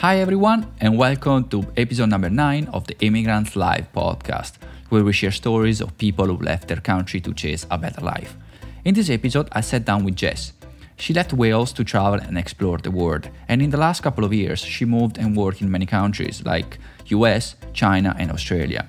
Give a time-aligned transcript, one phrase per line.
[0.00, 4.52] Hi, everyone, and welcome to episode number nine of the Immigrants Live podcast,
[4.90, 8.36] where we share stories of people who left their country to chase a better life.
[8.84, 10.52] In this episode, I sat down with Jess.
[10.98, 14.32] She left Wales to travel and explore the world, and in the last couple of
[14.32, 18.88] years, she moved and worked in many countries like US, China, and Australia.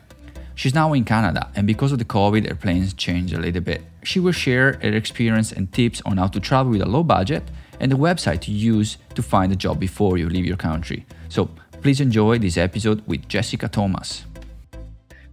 [0.54, 3.82] She's now in Canada, and because of the COVID, her plans changed a little bit.
[4.04, 7.50] She will share her experience and tips on how to travel with a low budget
[7.80, 11.06] and the website to use to find a job before you leave your country.
[11.30, 11.50] So
[11.82, 14.26] please enjoy this episode with Jessica Thomas.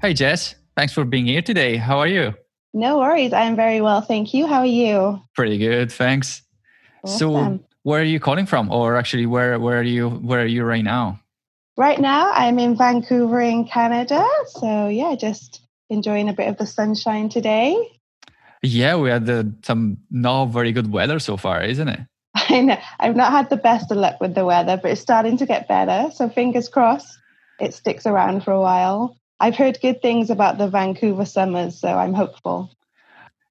[0.00, 0.54] Hey, Jess.
[0.76, 1.76] Thanks for being here today.
[1.76, 2.34] How are you?
[2.74, 3.32] No worries.
[3.32, 4.02] I'm very well.
[4.02, 4.46] Thank you.
[4.46, 5.20] How are you?
[5.34, 5.90] Pretty good.
[5.90, 6.42] Thanks.
[7.02, 7.18] Awesome.
[7.18, 8.70] So, where are you calling from?
[8.70, 11.20] Or actually, where, where, are you, where are you right now?
[11.78, 14.26] Right now, I'm in Vancouver in Canada.
[14.48, 17.76] So, yeah, just enjoying a bit of the sunshine today.
[18.62, 22.00] Yeah, we had the, some not very good weather so far, isn't it?
[22.48, 25.38] I know I've not had the best of luck with the weather, but it's starting
[25.38, 26.10] to get better.
[26.12, 27.18] So fingers crossed
[27.60, 29.16] it sticks around for a while.
[29.40, 32.70] I've heard good things about the Vancouver summers, so I'm hopeful.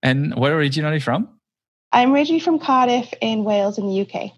[0.02, 1.30] And where are you originally from?
[1.92, 4.32] I'm originally from Cardiff in Wales in the UK.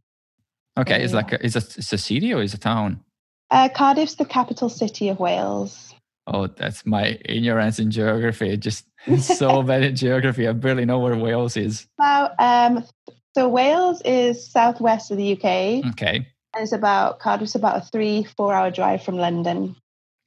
[0.78, 3.04] Okay, it's like a, is it it's a city or is a town?
[3.50, 5.94] Uh, Cardiff's the capital city of Wales.
[6.28, 8.58] Oh, that's my ignorance in geography.
[8.58, 8.86] Just
[9.22, 10.48] so bad in geography.
[10.48, 11.88] I barely know where Wales is.
[11.98, 12.86] About um,
[13.38, 15.86] so Wales is southwest of the UK.
[15.92, 16.28] Okay.
[16.56, 19.76] And it's about Cardiff's about a three, four hour drive from London.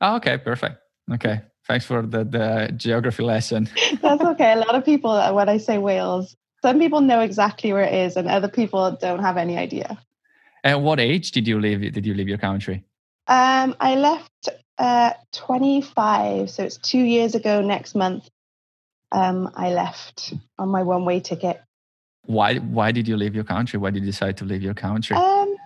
[0.01, 0.77] Oh, okay, perfect.
[1.13, 1.41] Okay.
[1.67, 3.69] Thanks for the, the geography lesson.
[4.01, 4.53] That's okay.
[4.53, 7.95] A lot of people, uh, when I say Wales, some people know exactly where it
[7.95, 9.99] is, and other people don't have any idea.
[10.63, 11.81] At what age did you leave?
[11.93, 12.85] Did you leave your country?
[13.27, 18.31] Um, I left uh, 25, so it's two years ago next month.
[19.11, 21.61] Um, I left on my one way ticket
[22.31, 23.79] why why did you leave your country?
[23.79, 25.17] Why did you decide to leave your country?
[25.17, 25.57] Um,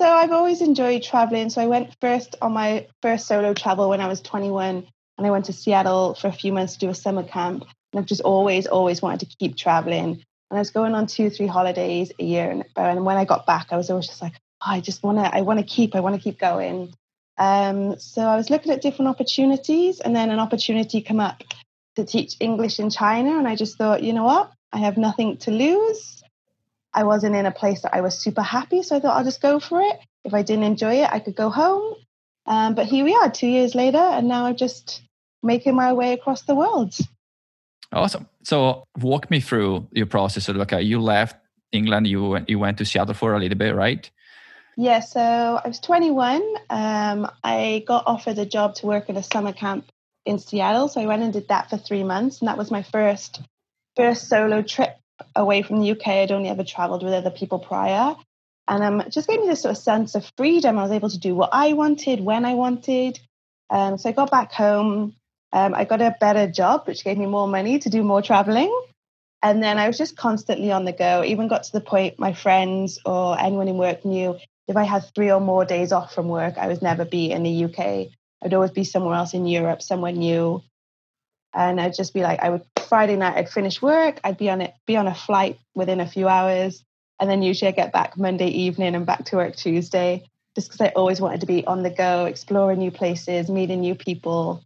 [0.00, 1.48] so I've always enjoyed traveling.
[1.50, 4.86] So I went first on my first solo travel when I was 21,
[5.18, 7.64] and I went to Seattle for a few months to do a summer camp.
[7.92, 10.24] And I've just always always wanted to keep traveling.
[10.50, 13.68] And I was going on two three holidays a year, and, when I got back,
[13.70, 14.34] I was always just like,
[14.66, 16.92] oh, I just want to I want to keep I want to keep going.
[17.38, 21.42] Um, so I was looking at different opportunities, and then an opportunity came up
[21.94, 25.36] to teach English in China, and I just thought, you know what, I have nothing
[25.38, 26.22] to lose.
[26.94, 29.40] I wasn't in a place that I was super happy, so I thought I'll just
[29.40, 29.98] go for it.
[30.24, 31.94] If I didn't enjoy it, I could go home.
[32.46, 35.02] Um, but here we are, two years later, and now I'm just
[35.42, 36.94] making my way across the world.
[37.92, 38.28] Awesome.
[38.42, 40.44] So, walk me through your process.
[40.44, 41.36] So, okay, you left
[41.72, 44.10] England, you went, you went to Seattle for a little bit, right?
[44.76, 45.00] Yeah.
[45.00, 46.42] So I was 21.
[46.70, 49.90] Um, I got offered a job to work at a summer camp
[50.24, 52.82] in Seattle, so I went and did that for three months, and that was my
[52.82, 53.40] first
[53.96, 54.96] first solo trip
[55.34, 56.06] away from the UK.
[56.08, 58.14] I'd only ever traveled with other people prior.
[58.68, 60.78] And um, just gave me this sort of sense of freedom.
[60.78, 63.18] I was able to do what I wanted when I wanted.
[63.70, 65.14] Um, so I got back home.
[65.52, 68.74] Um, I got a better job, which gave me more money to do more traveling.
[69.42, 71.24] And then I was just constantly on the go.
[71.24, 74.38] Even got to the point my friends or anyone in work knew
[74.68, 77.42] if I had three or more days off from work, I would never be in
[77.42, 78.08] the UK.
[78.42, 80.62] I'd always be somewhere else in Europe, somewhere new.
[81.52, 84.60] And I'd just be like, I would Friday night I'd finish work, I'd be on
[84.60, 86.84] it, be on a flight within a few hours,
[87.18, 90.86] and then usually I get back Monday evening and back to work Tuesday, just because
[90.86, 94.62] I always wanted to be on the go, exploring new places, meeting new people.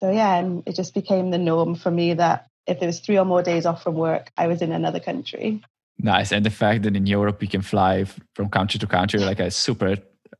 [0.00, 3.18] So yeah, and it just became the norm for me that if there was three
[3.18, 5.60] or more days off from work, I was in another country.
[5.98, 8.04] Nice, and the fact that in Europe you can fly
[8.36, 9.96] from country to country like a super,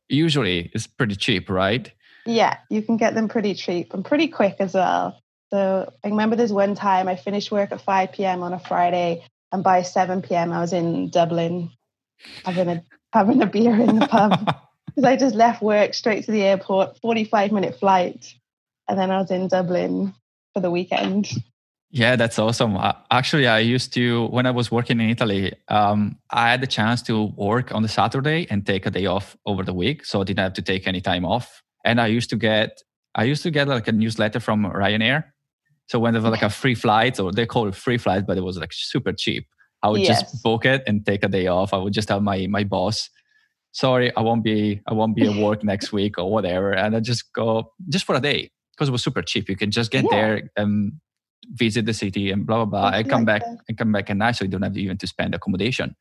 [0.07, 1.91] usually is pretty cheap, right?
[2.25, 5.21] Yeah, you can get them pretty cheap and pretty quick as well.
[5.51, 8.43] So I remember there's one time I finished work at 5 p.m.
[8.43, 10.51] on a Friday, and by 7 p.m.
[10.51, 11.71] I was in Dublin
[12.43, 14.45] having a having a beer in the pub
[14.87, 18.33] because I just left work straight to the airport, 45 minute flight,
[18.87, 20.13] and then I was in Dublin
[20.53, 21.31] for the weekend.
[21.89, 22.75] Yeah, that's awesome.
[22.75, 25.53] Uh, actually, I used to when I was working in Italy.
[25.69, 29.37] Um, I had the chance to work on the Saturday and take a day off
[29.45, 31.63] over the week, so I didn't have to take any time off.
[31.85, 32.81] And I used to get
[33.15, 35.23] I used to get like a newsletter from Ryanair
[35.87, 38.37] so when there was like a free flight, or they call it free flight, but
[38.37, 39.47] it was like super cheap.
[39.81, 40.21] I would yes.
[40.21, 41.73] just book it and take a day off.
[41.73, 43.09] I would just tell my my boss,
[43.71, 46.99] "Sorry, I won't be I won't be at work next week or whatever," and I
[46.99, 49.49] just go just for a day because it was super cheap.
[49.49, 50.09] You can just get yeah.
[50.11, 50.93] there and
[51.53, 52.97] visit the city and blah blah blah.
[52.97, 53.57] I come like back that.
[53.69, 55.95] and come back at night, so you don't have to even to spend accommodation.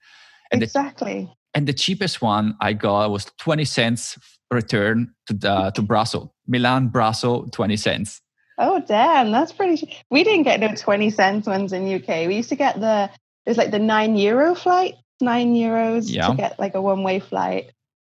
[0.50, 1.24] And exactly.
[1.24, 4.18] The, and the cheapest one I got was twenty cents
[4.50, 8.20] return to the to Brussels, Milan Brussels, twenty cents.
[8.58, 9.96] Oh damn, that's pretty.
[10.10, 12.26] We didn't get no twenty cents ones in UK.
[12.26, 13.10] We used to get the
[13.44, 16.28] it was like the nine euro flight, nine euros yeah.
[16.28, 17.70] to get like a one way flight.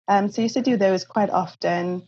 [0.07, 2.03] Um, so I used to do those quite often.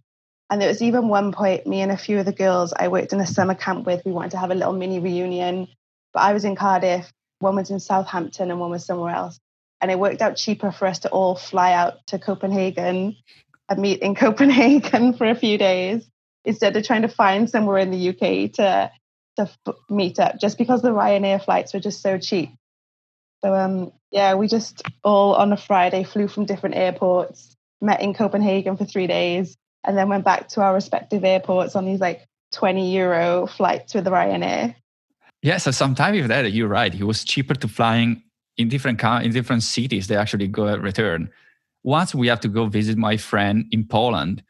[0.50, 3.14] And there was even one point, me and a few of the girls I worked
[3.14, 5.68] in a summer camp with, we wanted to have a little mini reunion.
[6.14, 9.40] But I was in Cardiff, one was in Southampton, and one was somewhere else.
[9.80, 13.16] And it worked out cheaper for us to all fly out to Copenhagen
[13.70, 16.11] and meet in Copenhagen for a few days
[16.46, 18.92] instead of trying to find somewhere in the UK to
[19.38, 19.50] to
[19.90, 22.50] meet up, just because the Ryanair flights were just so cheap.
[23.44, 28.14] So um, yeah, we just all on a Friday flew from different airports, met in
[28.14, 32.28] Copenhagen for three days, and then went back to our respective airports on these like
[32.54, 34.76] 20 euro flights with Ryanair.
[35.42, 36.94] Yeah, so sometime with that, you're right.
[36.94, 38.22] It was cheaper to flying
[38.58, 40.08] in different in different cities.
[40.08, 41.32] They actually go return.
[41.84, 44.44] Once we have to go visit my friend in Poland.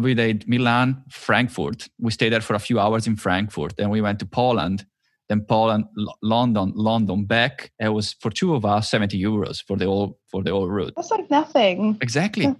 [0.00, 1.88] We did Milan, Frankfurt.
[1.98, 3.76] We stayed there for a few hours in Frankfurt.
[3.76, 4.86] Then we went to Poland,
[5.28, 7.70] then Poland, L- London, London back.
[7.78, 10.94] It was for two of us, 70 euros for the whole for the whole route.
[10.96, 11.98] That's like nothing.
[12.00, 12.54] Exactly.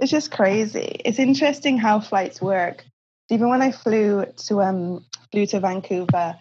[0.00, 1.00] It's just crazy.
[1.04, 2.84] It's interesting how flights work.
[3.30, 6.36] Even when I flew to um flew to Vancouver,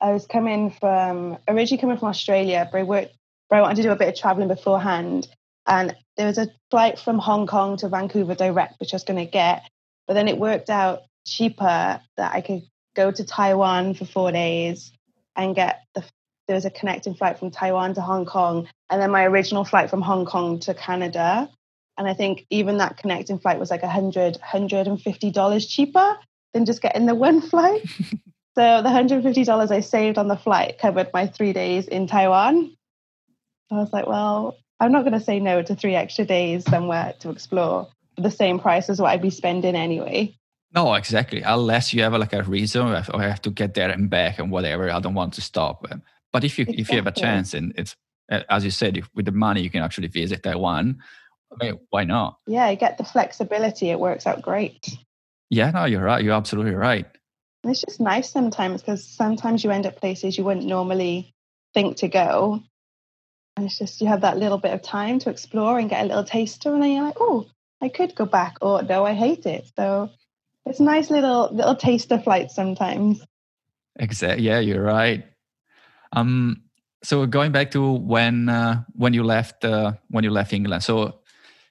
[0.00, 3.14] I was coming from originally coming from Australia, but I worked
[3.48, 5.28] but I wanted to do a bit of traveling beforehand.
[5.66, 9.24] And there was a flight from Hong Kong to Vancouver direct, which I was going
[9.24, 9.62] to get.
[10.06, 12.62] But then it worked out cheaper that I could
[12.94, 14.92] go to Taiwan for four days
[15.36, 16.04] and get the
[16.46, 19.90] there was a connecting flight from Taiwan to Hong Kong, and then my original flight
[19.90, 21.50] from Hong Kong to Canada.
[21.98, 25.66] And I think even that connecting flight was like a hundred, hundred and fifty dollars
[25.66, 26.16] cheaper
[26.54, 27.82] than just getting the one flight.
[28.54, 31.88] so the hundred and fifty dollars I saved on the flight covered my three days
[31.88, 32.72] in Taiwan.
[33.72, 37.14] I was like, well, I'm not going to say no to three extra days somewhere
[37.20, 40.36] to explore the same price as what I'd be spending anyway.
[40.74, 41.42] No, exactly.
[41.42, 44.50] Unless you have like a reason, or I have to get there and back and
[44.50, 44.90] whatever.
[44.90, 45.86] I don't want to stop.
[46.32, 46.82] But if you exactly.
[46.82, 47.96] if you have a chance and it's
[48.28, 50.98] as you said, if, with the money you can actually visit Taiwan.
[51.52, 52.38] I mean, why not?
[52.46, 53.90] Yeah, you get the flexibility.
[53.90, 54.96] It works out great.
[55.48, 56.22] Yeah, no, you're right.
[56.22, 57.06] You're absolutely right.
[57.62, 61.32] And it's just nice sometimes because sometimes you end up places you wouldn't normally
[61.72, 62.62] think to go,
[63.56, 66.08] and it's just you have that little bit of time to explore and get a
[66.08, 67.46] little taster, and then you're like, oh,
[67.82, 69.70] I could go back, or no, I hate it.
[69.76, 70.10] So
[70.64, 73.24] it's nice little little taster flights sometimes.
[73.98, 74.44] Exactly.
[74.44, 75.24] Yeah, you're right.
[76.12, 76.62] Um.
[77.02, 80.82] So going back to when uh, when you left uh, when you left England.
[80.82, 81.20] So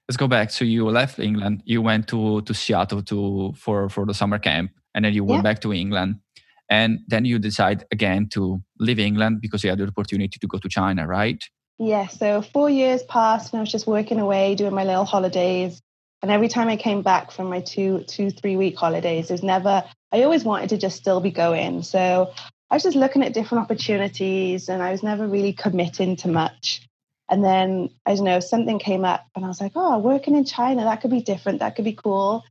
[0.07, 0.52] let's go back.
[0.52, 1.63] So you left England.
[1.66, 5.40] You went to to Seattle to for for the summer camp, and then you went
[5.40, 5.50] yeah.
[5.54, 6.19] back to England.
[6.68, 10.58] And then you decide again to leave England because you had the opportunity to go
[10.58, 11.44] to China, right?
[11.78, 15.81] Yeah, so four years passed and I was just working away, doing my little holidays.
[16.25, 19.83] And every time I came back from my two, two, three week holidays, there's never,
[20.12, 21.83] I always wanted to just still be going.
[21.83, 22.33] So
[22.72, 26.81] I was just looking at different opportunities and I was never really committing to much.
[27.30, 30.45] And then, I don't know, something came up and I was like, oh, working in
[30.45, 31.60] China, that could be different.
[31.60, 32.44] That could be cool.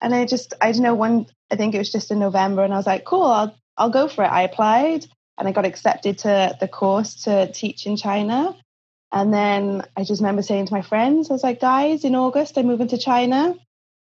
[0.00, 2.72] And I just, I don't know, one, I think it was just in November and
[2.72, 4.32] I was like, cool, I'll, I'll go for it.
[4.32, 5.04] I applied
[5.36, 8.56] and I got accepted to the course to teach in China.
[9.10, 12.58] And then I just remember saying to my friends, I was like, guys, in August,
[12.58, 13.54] I'm moving to China.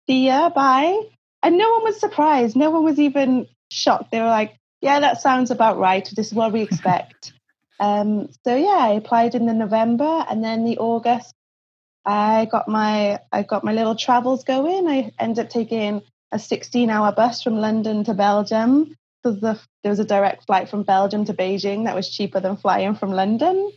[0.08, 1.02] See ya, bye.
[1.42, 2.56] And no one was surprised.
[2.56, 4.12] No one was even shocked.
[4.12, 6.08] They were like, yeah, that sounds about right.
[6.16, 7.34] This is what we expect.
[7.80, 11.34] um, so yeah, I applied in the November and then the August,
[12.06, 14.88] I got my I got my little travels going.
[14.88, 16.02] I ended up taking
[16.32, 20.70] a 16 hour bus from London to Belgium because the, there was a direct flight
[20.70, 23.72] from Belgium to Beijing that was cheaper than flying from London.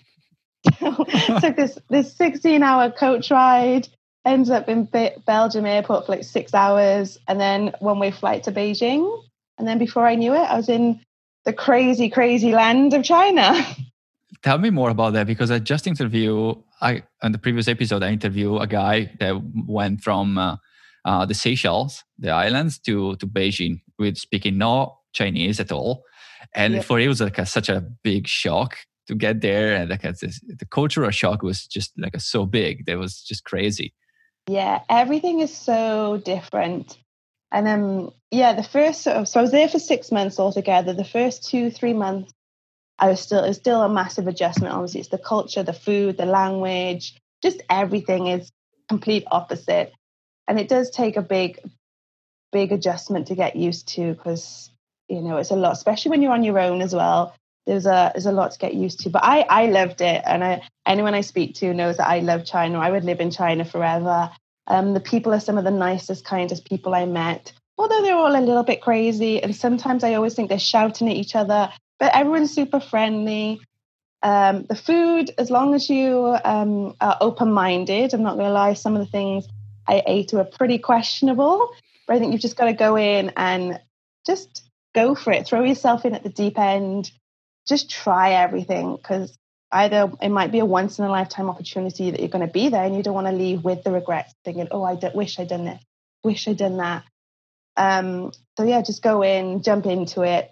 [1.40, 3.88] took this this 16 hour coach ride
[4.24, 8.42] ends up in Be- belgium airport for like six hours and then one way flight
[8.44, 9.22] to beijing.
[9.58, 11.00] And then before i knew it i was in
[11.44, 13.54] the crazy crazy land of china.
[14.42, 18.10] Tell me more about that because i just interviewed i on the previous episode i
[18.10, 20.56] interviewed a guy that went from uh,
[21.04, 26.04] uh, the seychelles the islands to to beijing with speaking no chinese at all.
[26.54, 26.80] And yeah.
[26.82, 30.40] for it was like a, such a big shock to get there and like this,
[30.46, 33.94] the cultural shock was just like so big that was just crazy.
[34.48, 36.98] Yeah everything is so different.
[37.52, 40.92] And um yeah the first sort of so i was there for six months altogether.
[40.92, 42.32] The first two three months
[42.98, 45.00] i was still it was still a massive adjustment obviously.
[45.00, 48.50] It's the culture the food the language just everything is
[48.88, 49.92] complete opposite.
[50.48, 51.60] And it does take a big
[52.52, 54.70] big adjustment to get used to because
[55.08, 57.34] you know it's a lot especially when you're on your own as well
[57.66, 59.10] there's a there's a lot to get used to.
[59.10, 62.44] But I I loved it, and I anyone I speak to knows that I love
[62.44, 62.78] China.
[62.78, 64.30] I would live in China forever.
[64.68, 67.52] Um, the people are some of the nicest, kindest people I met.
[67.78, 71.16] Although they're all a little bit crazy, and sometimes I always think they're shouting at
[71.16, 71.70] each other.
[71.98, 73.60] But everyone's super friendly.
[74.22, 78.74] Um, the food, as long as you um, are open-minded, I'm not going to lie.
[78.74, 79.46] Some of the things
[79.86, 81.68] I ate were pretty questionable.
[82.06, 83.80] But I think you've just got to go in and
[84.26, 84.62] just
[84.94, 85.46] go for it.
[85.46, 87.10] Throw yourself in at the deep end.
[87.66, 89.36] Just try everything because
[89.72, 92.68] either it might be a once in a lifetime opportunity that you're going to be
[92.68, 95.48] there and you don't want to leave with the regrets thinking, oh, I wish I'd
[95.48, 95.82] done this,
[96.22, 97.04] wish I'd done that.
[97.76, 100.50] Um, so yeah, just go in, jump into it.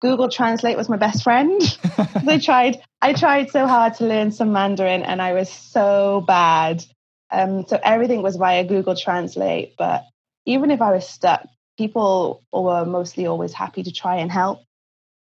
[0.00, 1.60] Google Translate was my best friend.
[2.26, 6.84] I tried, I tried so hard to learn some Mandarin, and I was so bad.
[7.30, 9.74] Um, so everything was via Google Translate.
[9.78, 10.04] But
[10.44, 11.46] even if I was stuck,
[11.78, 14.60] people were mostly always happy to try and help.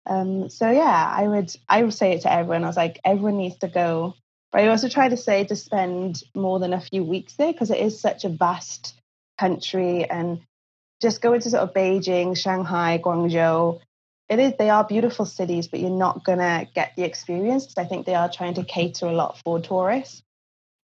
[0.06, 2.64] Um, so yeah, I would I would say it to everyone.
[2.64, 4.14] I was like, everyone needs to go.
[4.52, 7.70] But I also try to say to spend more than a few weeks there because
[7.70, 8.94] it is such a vast
[9.38, 10.40] country and
[11.00, 13.80] just go into sort of Beijing, Shanghai, Guangzhou.
[14.28, 17.88] It is they are beautiful cities, but you're not gonna get the experience because I
[17.88, 20.22] think they are trying to cater a lot for tourists.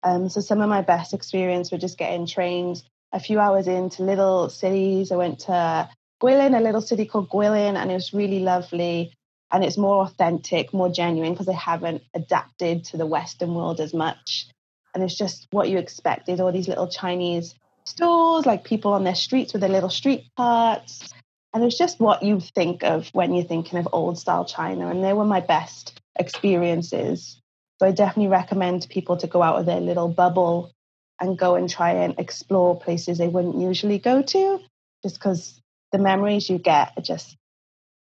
[0.03, 4.03] Um, so some of my best experience were just getting trains a few hours into
[4.05, 5.11] little cities.
[5.11, 5.89] I went to
[6.23, 9.13] Guilin, a little city called Guilin, and it was really lovely.
[9.53, 13.95] And it's more authentic, more genuine because they haven't adapted to the Western world as
[13.95, 14.49] much.
[14.93, 17.55] And it's just what you expected all these little Chinese
[17.85, 21.13] stores, like people on their streets with their little street carts.
[21.55, 24.89] And it's just what you think of when you're thinking of old style China.
[24.89, 27.41] And they were my best experiences.
[27.79, 30.73] So I definitely recommend people to go out of their little bubble
[31.21, 34.61] and go and try and explore places they wouldn't usually go to,
[35.03, 35.61] just because
[35.93, 37.37] the memories you get are just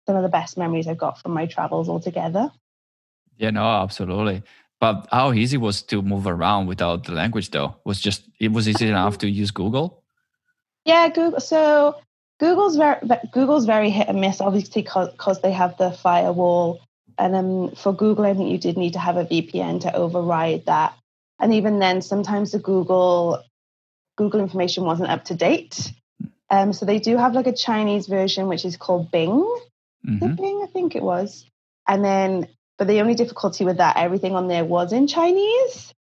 [0.05, 2.51] some of the best memories I've got from my travels altogether.
[3.37, 4.43] Yeah, no, absolutely.
[4.79, 7.77] But how easy was to move around without the language though?
[7.85, 10.03] Was just it was easy enough to use Google?
[10.85, 11.39] Yeah, Google.
[11.39, 11.95] So
[12.39, 12.99] Google's very
[13.31, 16.81] Google's very hit and miss, obviously, because they have the firewall.
[17.17, 20.65] And um, for Google, I think you did need to have a VPN to override
[20.65, 20.95] that.
[21.39, 23.41] And even then, sometimes the Google
[24.17, 25.93] Google information wasn't up to date.
[26.53, 29.43] Um, so they do have like a Chinese version, which is called Bing.
[30.07, 30.35] Mm-hmm.
[30.35, 31.49] Bing, I think it was.
[31.87, 35.91] And then, but the only difficulty with that, everything on there was in Chinese.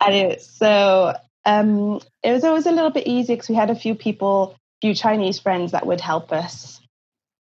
[0.00, 3.76] And it, so um, it was always a little bit easier because we had a
[3.76, 6.80] few people, few Chinese friends that would help us.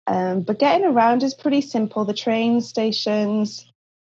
[0.06, 2.06] Um, but getting around is pretty simple.
[2.06, 3.66] The train stations,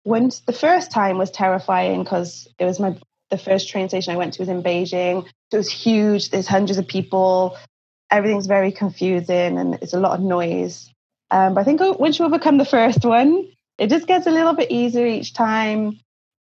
[0.06, 2.98] once the first time was terrifying because it was my
[3.30, 5.28] the first train station I went to was in Beijing.
[5.52, 6.30] It was huge.
[6.30, 7.58] There's hundreds of people
[8.10, 10.90] everything's very confusing and it's a lot of noise.
[11.30, 13.48] Um, but I think once you overcome the first one,
[13.78, 16.00] it just gets a little bit easier each time.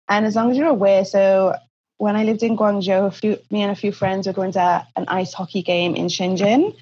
[0.09, 1.55] And as long as you're aware, so
[1.97, 5.05] when I lived in Guangzhou, few, me and a few friends were going to an
[5.07, 6.75] ice hockey game in Shenzhen,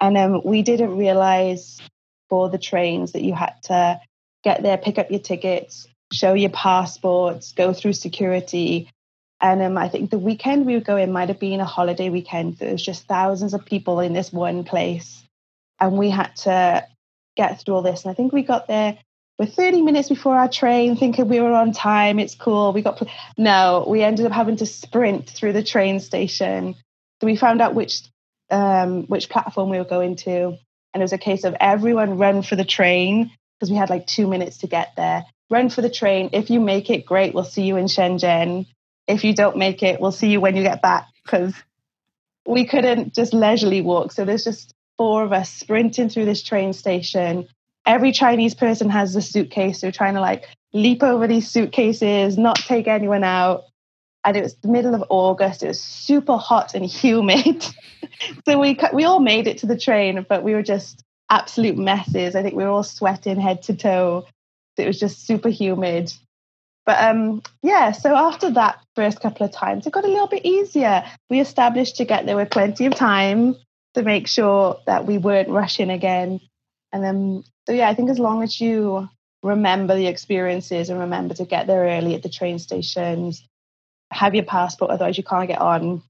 [0.00, 1.80] and um, we didn't realize
[2.28, 4.00] for the trains that you had to
[4.42, 8.90] get there, pick up your tickets, show your passports, go through security,
[9.40, 12.08] and um, I think the weekend we would go in might have been a holiday
[12.08, 12.58] weekend.
[12.58, 15.22] There was just thousands of people in this one place.
[15.78, 16.86] And we had to
[17.36, 18.04] get through all this.
[18.04, 18.98] And I think we got there
[19.38, 22.18] with 30 minutes before our train, thinking we were on time.
[22.18, 22.72] It's cool.
[22.72, 23.02] We got,
[23.36, 26.74] no, we ended up having to sprint through the train station.
[27.20, 28.00] So we found out which,
[28.50, 30.56] um, which platform we were going to.
[30.94, 34.06] And it was a case of everyone run for the train because we had like
[34.06, 35.26] two minutes to get there.
[35.50, 36.30] Run for the train.
[36.32, 37.34] If you make it, great.
[37.34, 38.66] We'll see you in Shenzhen
[39.06, 41.54] if you don't make it, we'll see you when you get back because
[42.46, 44.12] we couldn't just leisurely walk.
[44.12, 47.48] So there's just four of us sprinting through this train station.
[47.84, 49.80] Every Chinese person has a suitcase.
[49.80, 53.64] So we're trying to like leap over these suitcases, not take anyone out.
[54.24, 55.62] And it was the middle of August.
[55.62, 57.64] It was super hot and humid.
[58.44, 62.34] so we we all made it to the train, but we were just absolute messes.
[62.34, 64.26] I think we were all sweating head to toe.
[64.76, 66.12] It was just super humid.
[66.86, 70.46] But um, yeah, so after that first couple of times, it got a little bit
[70.46, 71.04] easier.
[71.28, 73.56] We established to get there with plenty of time
[73.94, 76.40] to make sure that we weren't rushing again.
[76.92, 79.08] And then, so yeah, I think as long as you
[79.42, 83.44] remember the experiences and remember to get there early at the train stations,
[84.12, 86.02] have your passport, otherwise you can't get on,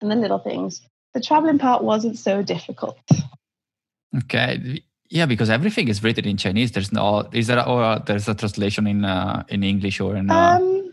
[0.00, 0.80] and the little things.
[1.12, 2.98] The traveling part wasn't so difficult.
[4.16, 4.82] Okay.
[5.12, 6.72] Yeah, because everything is written in Chinese.
[6.72, 10.30] There's no is there or there's a translation in uh, in English or in.
[10.30, 10.56] Uh...
[10.56, 10.92] Um,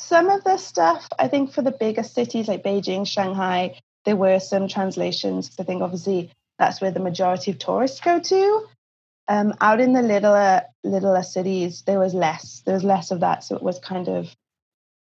[0.00, 4.40] some of the stuff I think for the bigger cities like Beijing, Shanghai, there were
[4.40, 5.52] some translations.
[5.60, 8.66] I think obviously that's where the majority of tourists go to.
[9.28, 12.62] Um, out in the littler littler cities, there was less.
[12.66, 14.34] There was less of that, so it was kind of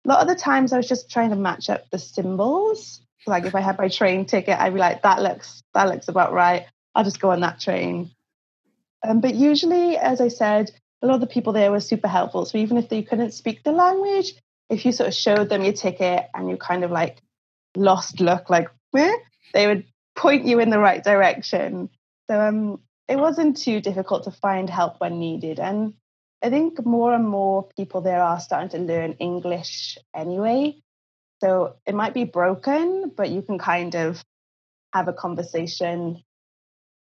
[0.05, 3.01] a lot of the times I was just trying to match up the symbols.
[3.25, 6.33] Like if I had my train ticket, I'd be like, that looks that looks about
[6.33, 6.67] right.
[6.97, 8.11] I'll just go on that train.
[9.07, 10.71] Um, but usually, as I said,
[11.03, 12.45] a lot of the people there were super helpful.
[12.45, 14.35] So even if they couldn't speak the language,
[14.69, 17.19] if you sort of showed them your ticket and you kind of like
[17.77, 19.13] lost look, like Meh?
[19.53, 19.85] they would
[20.17, 21.91] point you in the right direction.
[22.29, 25.95] So um, it wasn't too difficult to find help when needed, and
[26.43, 30.83] I think more and more people there are starting to learn English anyway.
[31.41, 34.23] So it might be broken, but you can kind of
[34.93, 36.23] have a conversation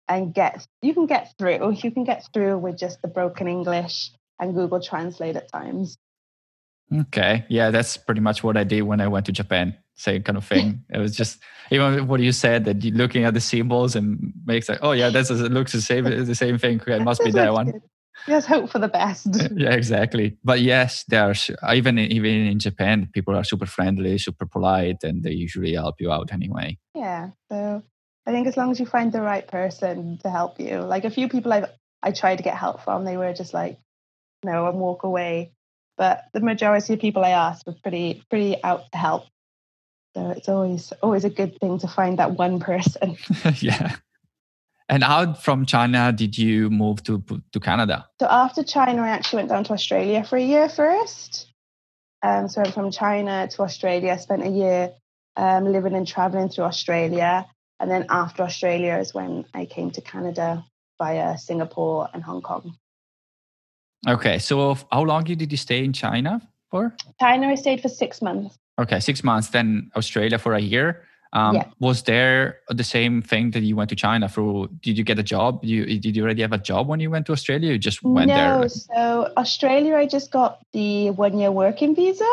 [0.07, 1.71] and get you can get through.
[1.71, 5.97] You can get through with just the broken English and Google Translate at times.
[6.93, 7.45] Okay.
[7.49, 9.75] Yeah, that's pretty much what I did when I went to Japan.
[9.95, 10.83] Same kind of thing.
[10.93, 11.39] it was just
[11.71, 15.09] even what you said that you're looking at the symbols and makes like, oh yeah,
[15.09, 16.81] that's it looks the same the same thing.
[16.81, 17.81] Okay, it must be that one.
[18.27, 19.27] Yes, hope for the best.
[19.55, 20.37] yeah, exactly.
[20.43, 25.31] But yes, there's even even in Japan, people are super friendly, super polite, and they
[25.31, 26.77] usually help you out anyway.
[26.95, 27.31] Yeah.
[27.51, 27.83] So
[28.25, 31.09] I think as long as you find the right person to help you, like a
[31.09, 31.67] few people I've
[32.01, 33.79] I tried to get help from, they were just like,
[34.43, 35.53] no, and walk away.
[35.97, 39.25] But the majority of people I asked were pretty pretty out to help.
[40.15, 43.17] So it's always always a good thing to find that one person.
[43.59, 43.95] yeah.
[44.89, 48.07] And how from China did you move to to Canada?
[48.19, 51.47] So after China, I actually went down to Australia for a year first.
[52.21, 54.13] Um, so I went from China to Australia.
[54.13, 54.91] I spent a year
[55.35, 57.45] um, living and traveling through Australia,
[57.83, 60.63] and then after Australia is when I came to Canada
[60.97, 62.77] via Singapore and Hong Kong.
[64.07, 66.95] Okay, so how long did you stay in China for?
[67.19, 68.57] China, I stayed for six months.
[68.79, 69.49] Okay, six months.
[69.49, 71.03] Then Australia for a year.
[71.33, 71.65] Um, yeah.
[71.79, 74.69] Was there the same thing that you went to China for?
[74.79, 75.61] Did you get a job?
[75.61, 77.73] Did you, did you already have a job when you went to Australia?
[77.73, 78.59] You just went no, there?
[78.59, 82.31] No, so Australia, I just got the one year working visa.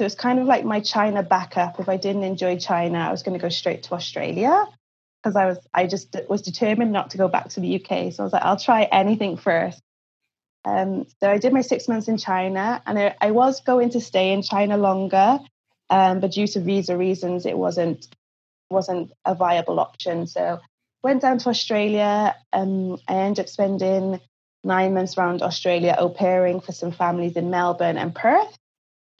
[0.00, 1.78] So it's kind of like my China backup.
[1.78, 4.66] If I didn't enjoy China, I was going to go straight to Australia
[5.22, 8.10] because I was I just was determined not to go back to the UK.
[8.10, 9.78] So I was like, I'll try anything first.
[10.64, 14.00] Um, so I did my six months in China, and I, I was going to
[14.00, 15.38] stay in China longer,
[15.90, 18.08] um, but due to visa reasons, it wasn't
[18.70, 20.26] wasn't a viable option.
[20.26, 20.60] So
[21.02, 22.34] went down to Australia.
[22.54, 24.18] Um, I ended up spending
[24.64, 28.56] nine months around Australia, au pairing for some families in Melbourne and Perth,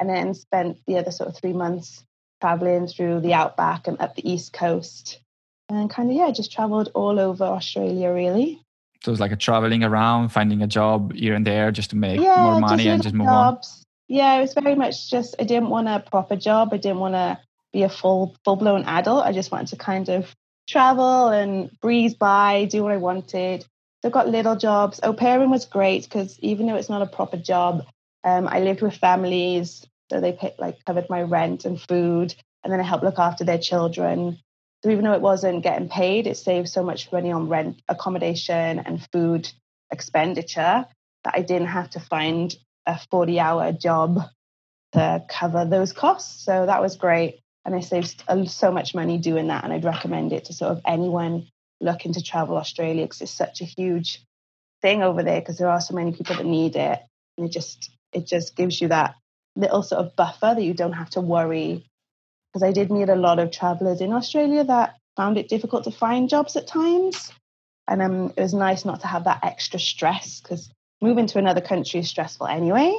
[0.01, 2.05] and then spent the other sort of three months
[2.41, 5.21] traveling through the outback and up the east coast,
[5.69, 8.61] and kind of yeah, just traveled all over Australia really.
[9.05, 12.21] So it's like a traveling around, finding a job here and there just to make
[12.21, 13.79] yeah, more money just and just move jobs.
[13.79, 13.85] on.
[14.09, 16.71] Yeah, it was very much just I didn't want a proper job.
[16.73, 17.39] I didn't want to
[17.73, 19.25] be a full full blown adult.
[19.25, 20.35] I just wanted to kind of
[20.69, 23.63] travel and breeze by, do what I wanted.
[24.03, 25.01] So I got little jobs.
[25.03, 27.85] Au pairing was great because even though it's not a proper job,
[28.25, 32.81] um, I lived with families, so they like covered my rent and food, and then
[32.81, 34.39] I helped look after their children.
[34.83, 38.81] So even though it wasn't getting paid, it saved so much money on rent, accommodation,
[38.81, 39.51] and food
[39.93, 40.87] expenditure
[41.25, 42.55] that I didn't have to find
[42.87, 44.21] a 40 hour job
[44.93, 46.45] to cover those costs.
[46.45, 47.41] So that was great.
[47.65, 49.65] And I saved so much money doing that.
[49.65, 51.47] And I'd recommend it to sort of anyone
[51.81, 54.25] looking to travel Australia because it's such a huge
[54.83, 57.01] thing over there because there are so many people that need it.
[57.37, 59.15] And it just, it just gives you that
[59.57, 61.85] little sort of buffer that you don't have to worry
[62.53, 65.91] because I did meet a lot of travelers in Australia that found it difficult to
[65.91, 67.33] find jobs at times.
[67.87, 71.61] And um, it was nice not to have that extra stress because moving to another
[71.61, 72.93] country is stressful anyway.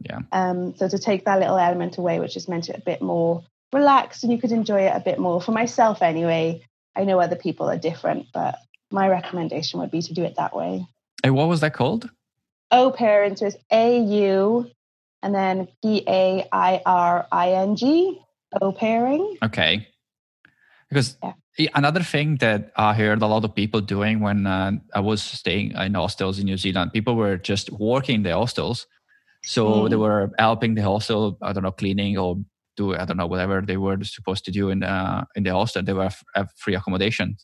[0.00, 0.20] Yeah.
[0.32, 3.44] Um, so to take that little element away, which just meant it a bit more
[3.72, 5.40] relaxed and you could enjoy it a bit more.
[5.40, 6.62] For myself, anyway,
[6.96, 8.56] I know other people are different, but
[8.90, 10.86] my recommendation would be to do it that way.
[11.22, 12.08] And what was that called?
[12.70, 13.36] Au pairing.
[13.36, 14.70] So it's A U
[15.22, 18.20] and then P A I R I N G
[18.60, 19.36] au pairing.
[19.42, 19.88] Okay.
[20.88, 21.16] Because
[21.58, 21.68] yeah.
[21.74, 25.72] another thing that I heard a lot of people doing when uh, I was staying
[25.72, 28.86] in hostels in New Zealand, people were just working the hostels.
[29.44, 29.90] So mm.
[29.90, 32.38] they were helping the hostel, I don't know, cleaning or
[32.76, 35.82] do, I don't know, whatever they were supposed to do in, uh, in the hostel.
[35.82, 37.36] They were have free accommodation.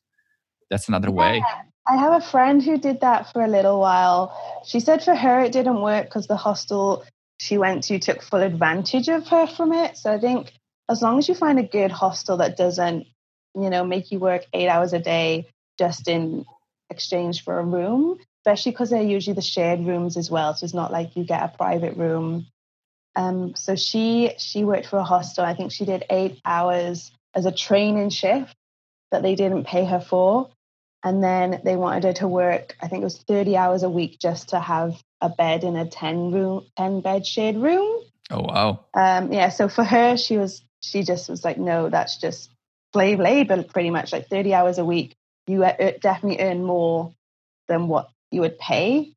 [0.71, 1.15] That's another yeah.
[1.15, 1.43] way.
[1.87, 4.33] I have a friend who did that for a little while.
[4.65, 7.05] She said for her it didn't work because the hostel
[7.38, 9.97] she went to took full advantage of her from it.
[9.97, 10.53] So I think
[10.88, 13.07] as long as you find a good hostel that doesn't,
[13.55, 16.44] you know, make you work eight hours a day just in
[16.90, 20.55] exchange for a room, especially because they're usually the shared rooms as well.
[20.55, 22.47] So it's not like you get a private room.
[23.16, 25.44] Um, so she she worked for a hostel.
[25.44, 28.55] I think she did eight hours as a training shift
[29.11, 30.51] that they didn't pay her for.
[31.05, 34.19] And then they wanted her to work, I think it was 30 hours a week
[34.19, 38.01] just to have a bed in a 10 room, 10 bed shared room.
[38.31, 38.87] Oh, wow.
[38.95, 39.51] Um, yeah.
[39.51, 42.51] So for her, she was she just was like, no, that's just
[42.93, 45.14] slave labor, pretty much like 30 hours a week.
[45.47, 45.61] You
[46.01, 47.14] definitely earn more
[47.69, 49.12] than what you would pay.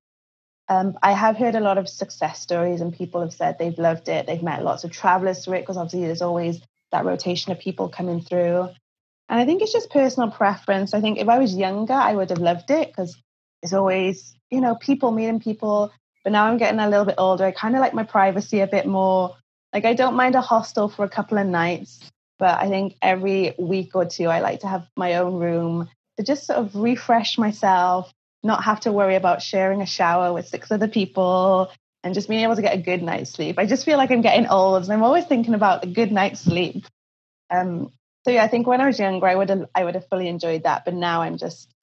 [0.69, 4.09] Um, I have heard a lot of success stories, and people have said they've loved
[4.09, 4.27] it.
[4.27, 7.87] They've met lots of travelers through it because obviously there's always that rotation of people
[7.87, 8.69] coming through.
[9.29, 10.93] And I think it's just personal preference.
[10.93, 13.17] I think if I was younger, I would have loved it because
[13.61, 15.91] it's always, you know, people meeting people.
[16.23, 17.45] But now I'm getting a little bit older.
[17.45, 19.35] I kind of like my privacy a bit more.
[19.73, 22.09] Like I don't mind a hostel for a couple of nights,
[22.39, 26.23] but I think every week or two I like to have my own room to
[26.23, 28.11] just sort of refresh myself,
[28.43, 31.69] not have to worry about sharing a shower with six other people
[32.03, 33.59] and just being able to get a good night's sleep.
[33.59, 36.39] I just feel like I'm getting old and I'm always thinking about a good night's
[36.39, 36.85] sleep.
[37.49, 37.91] Um,
[38.27, 40.27] so yeah, I think when I was younger, I would have I would have fully
[40.27, 41.73] enjoyed that, but now I'm just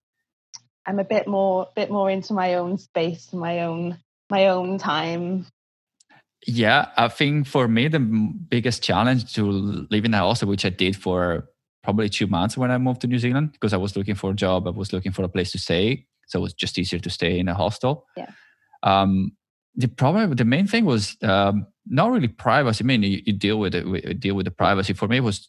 [0.84, 3.96] I'm a bit more bit more into my own space, my own
[4.28, 5.46] my own time.
[6.46, 9.42] Yeah, I think for me the biggest challenge to
[9.90, 11.48] live in a hostel, which I did for
[11.82, 14.34] probably two months when I moved to New Zealand, because I was looking for a
[14.34, 17.08] job, I was looking for a place to stay, so it was just easier to
[17.08, 18.04] stay in a hostel.
[18.18, 18.30] Yeah.
[18.82, 19.32] Um,
[19.76, 22.84] the problem, the main thing was um, not really privacy.
[22.84, 24.92] I mean, you, you deal with it, you deal with the privacy.
[24.92, 25.48] For me, was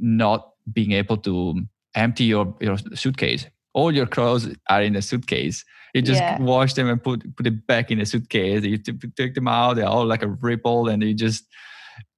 [0.00, 1.62] not being able to
[1.94, 3.46] empty your your suitcase.
[3.72, 5.64] All your clothes are in a suitcase.
[5.94, 6.40] You just yeah.
[6.40, 8.64] wash them and put put it back in a suitcase.
[8.64, 11.44] You t- take them out; they're all like a ripple, and you just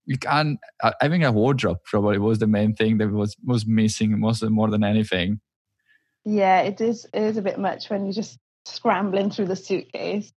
[0.07, 0.59] you can't.
[0.83, 4.71] Uh, having a wardrobe probably was the main thing that was was missing most more
[4.71, 5.41] than anything.
[6.25, 7.07] Yeah, it is.
[7.13, 10.33] It is a bit much when you're just scrambling through the suitcase.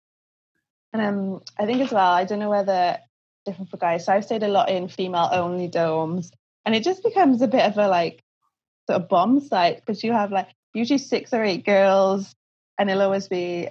[0.93, 2.97] And um, I think as well, I don't know whether
[3.45, 4.05] different for guys.
[4.05, 6.31] So I've stayed a lot in female only dorms,
[6.65, 8.21] and it just becomes a bit of a like
[8.87, 12.33] sort of bomb site because you have like usually six or eight girls,
[12.77, 13.69] and it'll always be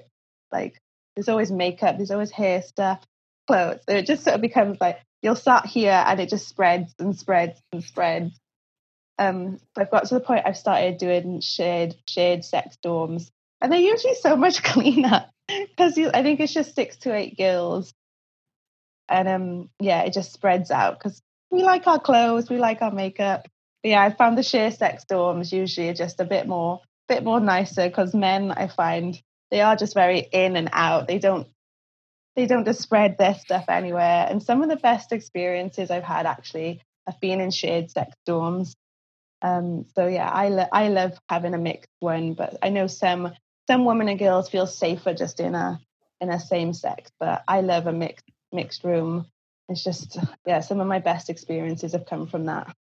[0.52, 0.78] like
[1.14, 3.00] there's always makeup, there's always hair stuff,
[3.46, 3.80] clothes.
[3.88, 7.16] So it just sort of becomes like you'll start here and it just spreads and
[7.16, 8.38] spreads and spreads.
[9.18, 13.30] Um, I've got to the point I've started doing shared shared sex dorms,
[13.60, 17.92] and they're usually so much cleaner because I think it's just six to eight girls,
[19.08, 21.20] and um, yeah, it just spreads out because
[21.54, 23.46] we like our clothes, we like our makeup.
[23.82, 27.22] But yeah, I found the sheer sex dorms usually are just a bit more, bit
[27.22, 31.06] more nicer because men, I find they are just very in and out.
[31.06, 31.46] They don't,
[32.34, 34.26] they don't just spread their stuff anywhere.
[34.28, 38.74] And some of the best experiences I've had actually have been in shared sex dorms.
[39.42, 43.32] Um, so yeah, I lo- I love having a mixed one, but I know some
[43.68, 45.78] some women and girls feel safer just in a
[46.20, 49.26] in a same sex, but I love a mixed mixed room.
[49.68, 52.74] It's just yeah, some of my best experiences have come from that.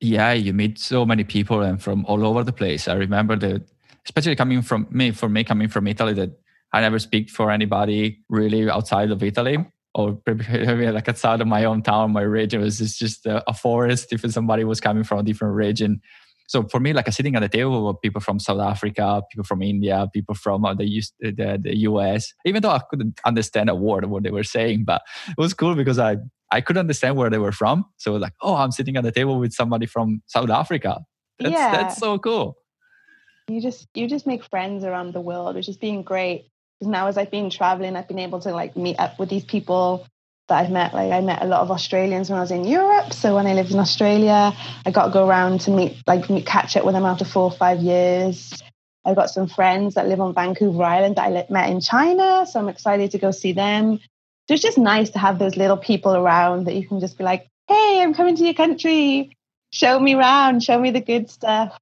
[0.00, 2.88] Yeah, you meet so many people and from all over the place.
[2.88, 3.62] I remember that,
[4.04, 6.30] especially coming from me, for me coming from Italy, that
[6.72, 11.82] I never speak for anybody really outside of Italy or like outside of my own
[11.82, 12.60] town, my region.
[12.60, 14.12] It was just a, a forest.
[14.12, 16.00] If somebody was coming from a different region,
[16.52, 19.62] so for me, like sitting at the table with people from South Africa, people from
[19.62, 24.04] India, people from uh, the, the, the US, even though I couldn't understand a word
[24.04, 26.18] of what they were saying, but it was cool because I,
[26.50, 27.86] I could understand where they were from.
[27.96, 31.00] So like, oh, I'm sitting at the table with somebody from South Africa.
[31.38, 31.72] That's, yeah.
[31.72, 32.58] that's so cool.
[33.48, 36.50] You just, you just make friends around the world, which is being great.
[36.78, 39.46] Because now as I've been traveling, I've been able to like meet up with these
[39.46, 40.06] people
[40.52, 40.92] that I've met.
[40.92, 43.14] Like I met a lot of Australians when I was in Europe.
[43.14, 44.52] So when I lived in Australia,
[44.84, 47.44] I got to go around to meet, like meet, catch up with them after four
[47.44, 48.62] or five years.
[49.04, 52.46] I've got some friends that live on Vancouver Island that I met in China.
[52.46, 53.98] So I'm excited to go see them.
[54.46, 57.24] So it's just nice to have those little people around that you can just be
[57.24, 59.34] like, hey, I'm coming to your country.
[59.70, 61.78] Show me around, show me the good stuff.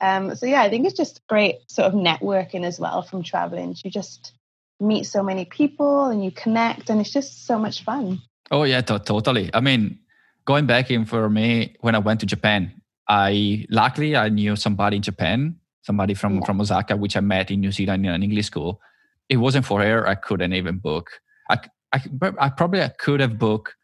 [0.00, 3.76] Um, so yeah, I think it's just great sort of networking as well from traveling.
[3.84, 4.32] You just
[4.80, 8.20] meet so many people and you connect and it's just so much fun.
[8.50, 9.50] Oh yeah to- totally.
[9.52, 9.98] I mean
[10.46, 12.72] going back in for me when i went to japan
[13.08, 16.44] i luckily i knew somebody in japan somebody from yeah.
[16.46, 18.80] from osaka which i met in new zealand in an english school.
[19.28, 21.10] It wasn't for her i couldn't even book.
[21.50, 21.58] I,
[21.92, 22.00] I,
[22.38, 23.74] I probably I could have booked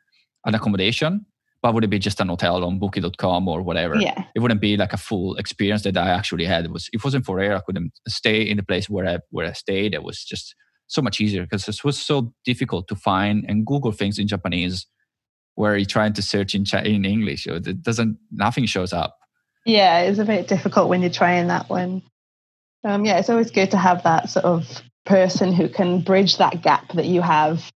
[0.44, 1.26] an accommodation
[1.62, 3.96] but would it be just an hotel on booking.com or whatever.
[3.96, 4.24] Yeah.
[4.34, 6.64] it wouldn't be like a full experience that i actually had.
[6.64, 7.56] It was it wasn't for her.
[7.56, 9.94] I couldn't stay in the place where i where i stayed.
[9.94, 10.54] It was just
[10.92, 14.86] so much easier because it was so difficult to find and Google things in Japanese
[15.54, 17.46] where you're trying to search in in English.
[17.46, 19.18] It doesn't nothing shows up.
[19.64, 22.02] Yeah, it's a bit difficult when you're trying that one.
[22.84, 26.62] Um, yeah, it's always good to have that sort of person who can bridge that
[26.62, 27.70] gap that you have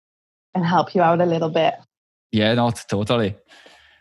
[0.55, 1.75] and help you out a little bit.
[2.33, 3.37] Yeah, not totally,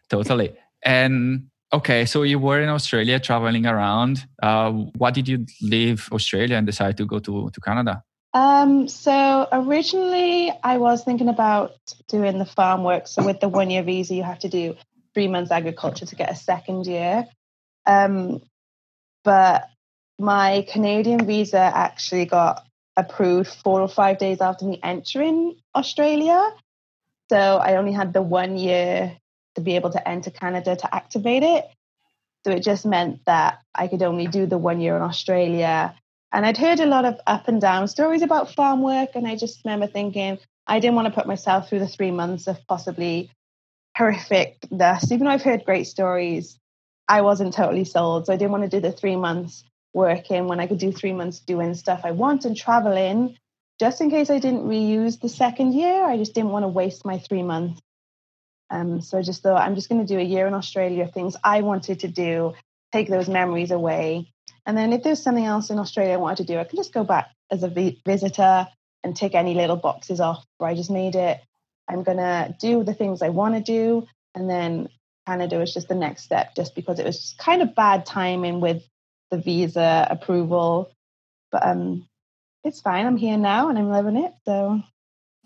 [0.09, 0.55] totally.
[0.83, 4.25] And okay, so you were in Australia traveling around.
[4.41, 8.03] Uh, why did you leave Australia and decide to go to to Canada?
[8.35, 11.71] Um, so originally I was thinking about
[12.09, 13.07] doing the farm work.
[13.07, 14.75] So with the one year visa, you have to do
[15.13, 17.27] three months agriculture to get a second year.
[17.85, 18.41] Um,
[19.23, 19.69] but
[20.19, 22.67] my Canadian visa actually got
[22.97, 26.51] approved four or five days after me entering Australia.
[27.29, 29.17] So I only had the one year
[29.55, 31.65] to be able to enter Canada to activate it.
[32.43, 35.95] So it just meant that I could only do the one year in Australia.
[36.35, 39.11] And I'd heard a lot of up and down stories about farm work.
[39.15, 42.47] And I just remember thinking, I didn't want to put myself through the three months
[42.47, 43.31] of possibly
[43.95, 45.13] horrific dust.
[45.13, 46.59] Even though I've heard great stories,
[47.07, 48.25] I wasn't totally sold.
[48.25, 51.13] So I didn't want to do the three months working when I could do three
[51.13, 53.37] months doing stuff I want and traveling.
[53.79, 57.05] Just in case I didn't reuse the second year, I just didn't want to waste
[57.05, 57.79] my three months.
[58.69, 61.37] Um, so I just thought I'm just going to do a year in Australia, things
[61.41, 62.55] I wanted to do,
[62.91, 64.33] take those memories away.
[64.65, 66.93] And then if there's something else in Australia I wanted to do, I can just
[66.93, 68.67] go back as a vi- visitor
[69.03, 71.39] and tick any little boxes off where I just made it.
[71.87, 74.07] I'm going to do the things I want to do.
[74.33, 74.89] And then
[75.27, 78.83] Canada was just the next step, just because it was kind of bad timing with
[79.29, 80.91] the visa approval.
[81.51, 82.07] But um,
[82.63, 83.05] it's fine.
[83.05, 84.33] I'm here now and I'm loving it.
[84.45, 84.81] So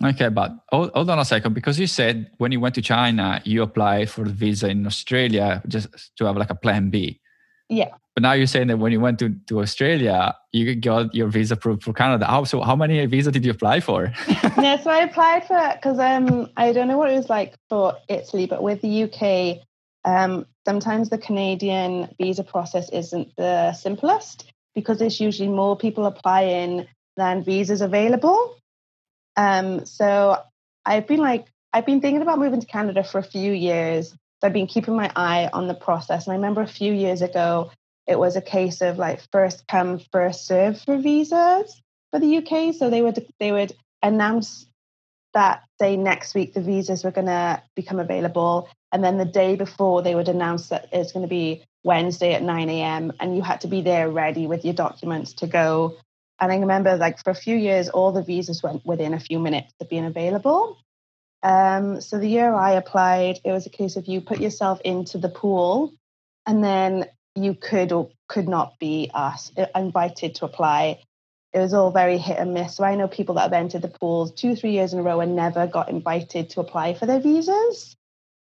[0.03, 3.41] Okay, but hold, hold, on a second because you said when you went to China,
[3.43, 7.19] you applied for the visa in Australia just to have like a plan B.
[7.67, 7.91] Yeah.
[8.19, 11.53] But now you're saying that when you went to, to Australia, you got your visa
[11.53, 12.25] approved for Canada.
[12.25, 12.59] How so?
[12.59, 14.11] How many visa did you apply for?
[14.27, 17.95] yeah, so I applied for because um I don't know what it was like for
[18.09, 19.59] Italy, but with the UK,
[20.03, 26.87] um sometimes the Canadian visa process isn't the simplest because there's usually more people applying
[27.15, 28.57] than visas available.
[29.37, 30.43] Um, so
[30.85, 34.09] I've been like, I've been thinking about moving to Canada for a few years.
[34.09, 36.27] So I've been keeping my eye on the process.
[36.27, 37.71] And I remember a few years ago,
[38.09, 42.73] it was a case of like first come, first serve for visas for the UK.
[42.75, 44.65] So they would they would announce
[45.33, 49.55] that say next week the visas were going to become available, and then the day
[49.55, 53.13] before they would announce that it's going to be Wednesday at 9 a.m.
[53.21, 55.95] and you had to be there ready with your documents to go
[56.39, 59.39] and I remember, like, for a few years, all the visas went within a few
[59.39, 60.77] minutes of being available.
[61.43, 65.17] Um, so the year I applied, it was a case of you put yourself into
[65.17, 65.93] the pool,
[66.45, 67.05] and then
[67.43, 71.01] you could or could not be asked, uh, invited to apply.
[71.53, 72.75] It was all very hit and miss.
[72.75, 75.19] So I know people that have entered the pools two, three years in a row
[75.19, 77.95] and never got invited to apply for their visas.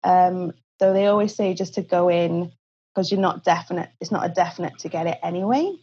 [0.04, 2.52] Um, so they always say just to go in
[2.93, 3.89] because you're not definite.
[4.00, 5.76] It's not a definite to get it anyway.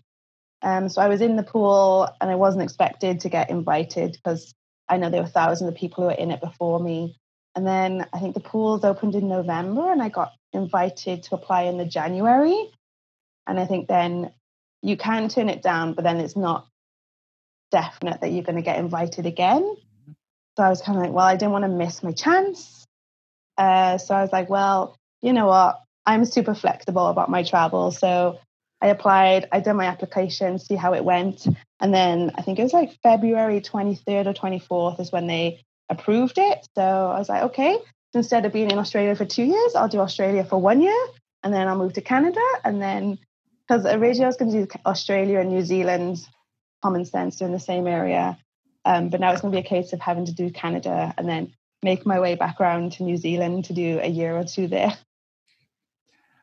[0.62, 4.54] Um, so I was in the pool and I wasn't expected to get invited because
[4.88, 7.16] I know there were thousands of people who were in it before me.
[7.54, 11.62] And then I think the pools opened in November and I got invited to apply
[11.62, 12.70] in the January.
[13.46, 14.32] And I think then
[14.82, 16.66] you can turn it down, but then it's not
[17.70, 19.76] definite that you're going to get invited again.
[20.56, 22.84] So I was kind of like, well, I didn't want to miss my chance.
[23.56, 25.80] Uh, so I was like, well, you know what?
[26.04, 27.90] I'm super flexible about my travel.
[27.90, 28.38] So
[28.80, 31.46] I applied, I did my application, see how it went.
[31.80, 36.38] And then I think it was like February 23rd or 24th is when they approved
[36.38, 36.66] it.
[36.76, 37.78] So I was like, okay,
[38.12, 41.06] instead of being in Australia for two years, I'll do Australia for one year
[41.42, 42.40] and then I'll move to Canada.
[42.64, 43.18] And then,
[43.66, 46.26] because originally I was going to do Australia and New Zealand,
[46.82, 48.38] common sense, in the same area.
[48.84, 51.28] Um, but now it's going to be a case of having to do Canada and
[51.28, 54.66] then make my way back around to New Zealand to do a year or two
[54.66, 54.96] there.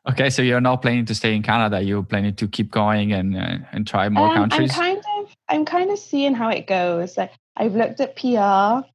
[0.08, 1.82] Okay, so you're not planning to stay in Canada.
[1.82, 4.70] You're planning to keep going and uh, and try more um, countries.
[4.72, 7.18] I'm kind of I'm kind of seeing how it goes.
[7.18, 8.86] Like I've looked at PR,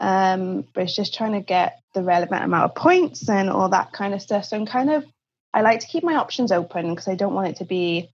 [0.00, 3.92] um, but it's just trying to get the relevant amount of points and all that
[3.92, 4.44] kind of stuff.
[4.44, 5.06] So I'm kind of
[5.52, 8.10] I like to keep my options open because I don't want it to be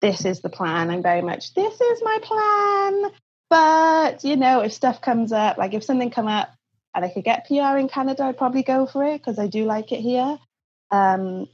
[0.00, 0.90] this is the plan.
[0.90, 3.10] I'm very much this is my plan.
[3.48, 6.48] But you know, if stuff comes up, like if something come up
[6.94, 9.64] and I could get PR in Canada, I'd probably go for it because I do
[9.64, 10.38] like it here.
[10.90, 11.48] Um,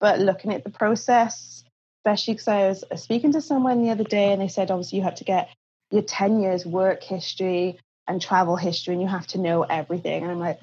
[0.00, 1.64] but looking at the process,
[2.00, 5.04] especially because I was speaking to someone the other day and they said, obviously, you
[5.04, 5.48] have to get
[5.90, 10.22] your 10 years work history and travel history and you have to know everything.
[10.22, 10.58] And I'm like,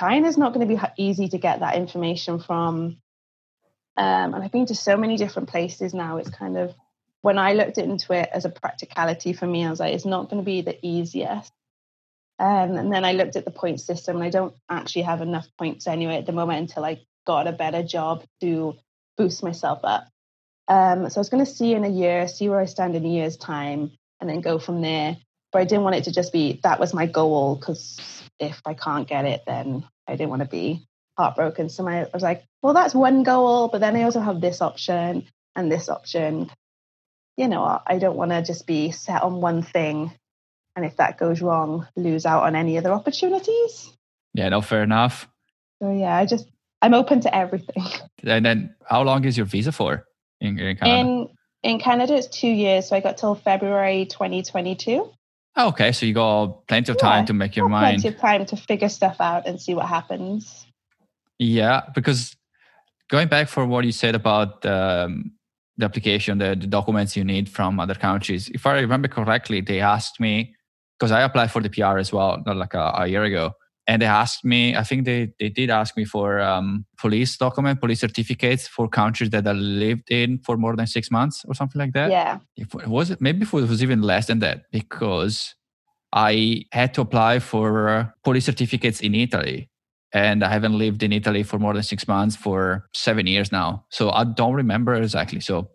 [0.00, 2.98] China's not going to be easy to get that information from.
[3.96, 6.16] Um, and I've been to so many different places now.
[6.16, 6.74] It's kind of,
[7.20, 10.30] when I looked into it as a practicality for me, I was like, it's not
[10.30, 11.52] going to be the easiest.
[12.38, 15.46] Um, and then I looked at the point system, and I don't actually have enough
[15.58, 18.74] points anyway at the moment until I got a better job to
[19.16, 20.08] boost myself up.
[20.68, 23.04] Um, so I was going to see in a year, see where I stand in
[23.04, 25.16] a year's time, and then go from there.
[25.52, 28.00] But I didn't want it to just be that was my goal because
[28.40, 31.68] if I can't get it, then I didn't want to be heartbroken.
[31.68, 34.60] So my, I was like, well, that's one goal, but then I also have this
[34.60, 36.50] option and this option.
[37.36, 40.12] You know, I don't want to just be set on one thing.
[40.76, 43.90] And if that goes wrong, lose out on any other opportunities.
[44.34, 45.28] Yeah, no, fair enough.
[45.82, 46.46] So yeah, I just
[46.80, 47.84] I'm open to everything.
[48.24, 50.06] And then, how long is your visa for
[50.40, 51.00] in, in Canada?
[51.00, 51.28] In
[51.64, 55.10] in Canada, it's two years, so I got till February 2022.
[55.58, 58.00] okay, so you got plenty of time yeah, to make your mind.
[58.00, 60.66] Plenty of time to figure stuff out and see what happens.
[61.42, 62.36] Yeah, because
[63.10, 65.32] going back for what you said about um,
[65.76, 69.80] the application, the, the documents you need from other countries, if I remember correctly, they
[69.80, 70.54] asked me
[70.98, 73.54] because I applied for the PR as well, not like a, a year ago
[73.86, 77.80] and they asked me i think they, they did ask me for um, police document
[77.80, 81.78] police certificates for countries that i lived in for more than six months or something
[81.78, 82.10] like that.
[82.10, 82.38] Yeah.
[82.56, 85.54] If, was it maybe it was even less than that because
[86.12, 89.68] i had to apply for police certificates in italy
[90.12, 93.84] and i haven't lived in italy for more than six months for seven years now
[93.90, 95.68] so i don't remember exactly so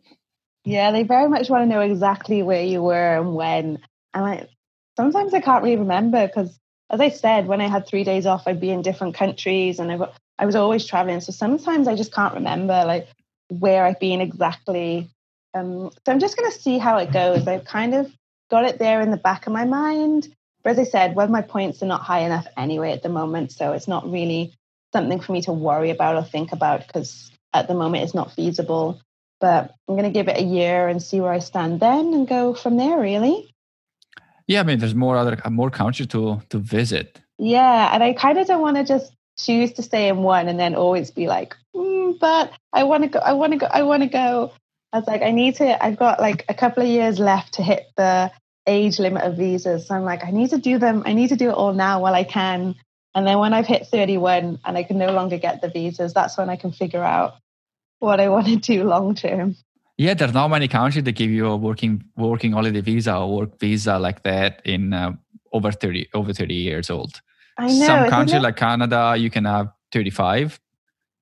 [0.65, 3.79] yeah they very much want to know exactly where you were and when
[4.13, 4.47] and I,
[4.95, 8.47] sometimes i can't really remember because as I said, when I had three days off,
[8.47, 11.19] I'd be in different countries and I, I was always traveling.
[11.19, 13.07] So sometimes I just can't remember like
[13.49, 15.09] where I've been exactly.
[15.53, 17.47] Um, so I'm just going to see how it goes.
[17.47, 18.11] I've kind of
[18.49, 20.33] got it there in the back of my mind.
[20.67, 23.53] But as I said, well, my points are not high enough anyway at the moment.
[23.53, 24.53] So it's not really
[24.91, 28.33] something for me to worry about or think about because at the moment it's not
[28.33, 28.99] feasible.
[29.39, 32.27] But I'm going to give it a year and see where I stand then and
[32.27, 33.55] go from there, really.
[34.45, 37.21] Yeah, I mean, there's more other more countries to to visit.
[37.37, 40.59] Yeah, and I kind of don't want to just choose to stay in one and
[40.59, 43.83] then always be like, mm, but I want to go, I want to go, I
[43.83, 44.51] want to go.
[44.91, 45.81] I was like, I need to.
[45.81, 48.31] I've got like a couple of years left to hit the
[48.67, 49.87] age limit of visas.
[49.87, 51.03] So I'm like, I need to do them.
[51.05, 52.75] I need to do it all now while I can.
[53.15, 56.37] And then when I've hit 31 and I can no longer get the visas, that's
[56.37, 57.35] when I can figure out
[57.99, 59.55] what I want to do long term.
[59.97, 63.59] Yeah, there's not many countries that give you a working working holiday visa or work
[63.59, 65.13] visa like that in uh,
[65.51, 67.19] over 30 over 30 years old.
[67.57, 67.87] I know.
[67.87, 70.59] Some countries like Canada, you can have 35.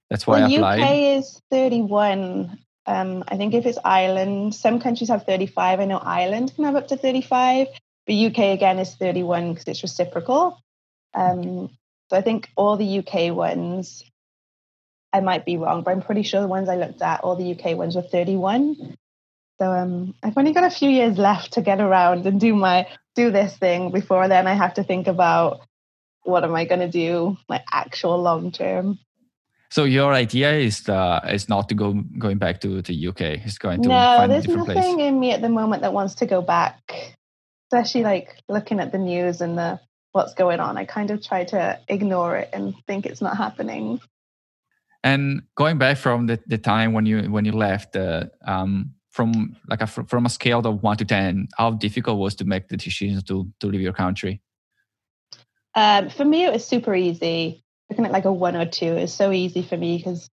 [0.09, 0.81] That's why well, I applied.
[0.81, 2.59] UK is 31.
[2.87, 5.79] Um, I think if it's Ireland, some countries have 35.
[5.79, 7.67] I know Ireland can have up to 35,
[8.05, 10.59] but UK again is 31 because it's reciprocal.
[11.13, 11.69] Um,
[12.09, 14.03] so I think all the UK ones
[15.11, 17.57] I might be wrong, but I'm pretty sure the ones I looked at, all the
[17.57, 18.97] UK ones were 31.
[19.59, 22.87] So um, I've only got a few years left to get around and do my
[23.15, 25.61] do this thing before then I have to think about
[26.23, 28.99] what am I going to do, my actual long term.
[29.71, 33.21] So your idea is uh, is not to go going back to the UK.
[33.45, 33.95] It's going to no.
[33.95, 35.07] Find there's a nothing place.
[35.07, 37.15] in me at the moment that wants to go back,
[37.71, 39.79] especially like looking at the news and the
[40.11, 40.77] what's going on.
[40.77, 43.99] I kind of try to ignore it and think it's not happening.
[45.03, 49.55] And going back from the, the time when you when you left, uh, um, from
[49.67, 52.77] like a, from a scale of one to ten, how difficult was to make the
[52.77, 54.41] decision to to leave your country?
[55.75, 57.64] Um, for me, it was super easy.
[57.89, 60.27] Looking at like a one or two is so easy for me because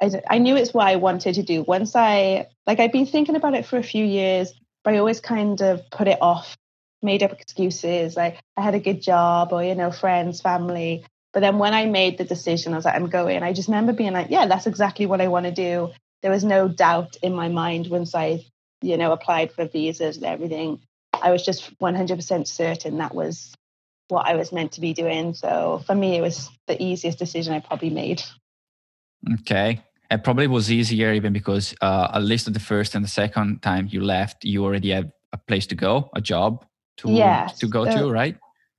[0.00, 1.62] I, I knew it's what I wanted to do.
[1.62, 4.52] Once I like I'd been thinking about it for a few years,
[4.84, 6.56] but I always kind of put it off,
[7.02, 11.04] made up excuses like I had a good job or you know friends, family.
[11.32, 13.42] But then when I made the decision, I was like, I'm going.
[13.42, 15.90] I just remember being like, yeah, that's exactly what I want to do.
[16.22, 18.44] There was no doubt in my mind once I,
[18.80, 20.80] you know, applied for visas and everything.
[21.12, 23.54] I was just 100% certain that was
[24.08, 25.34] what I was meant to be doing.
[25.34, 28.22] So for me, it was the easiest decision I probably made.
[29.40, 29.82] Okay.
[30.10, 33.62] It probably was easier even because uh, at least at the first and the second
[33.62, 36.64] time you left, you already had a place to go, a job
[36.98, 37.58] to yes.
[37.58, 38.36] to go so, to, right?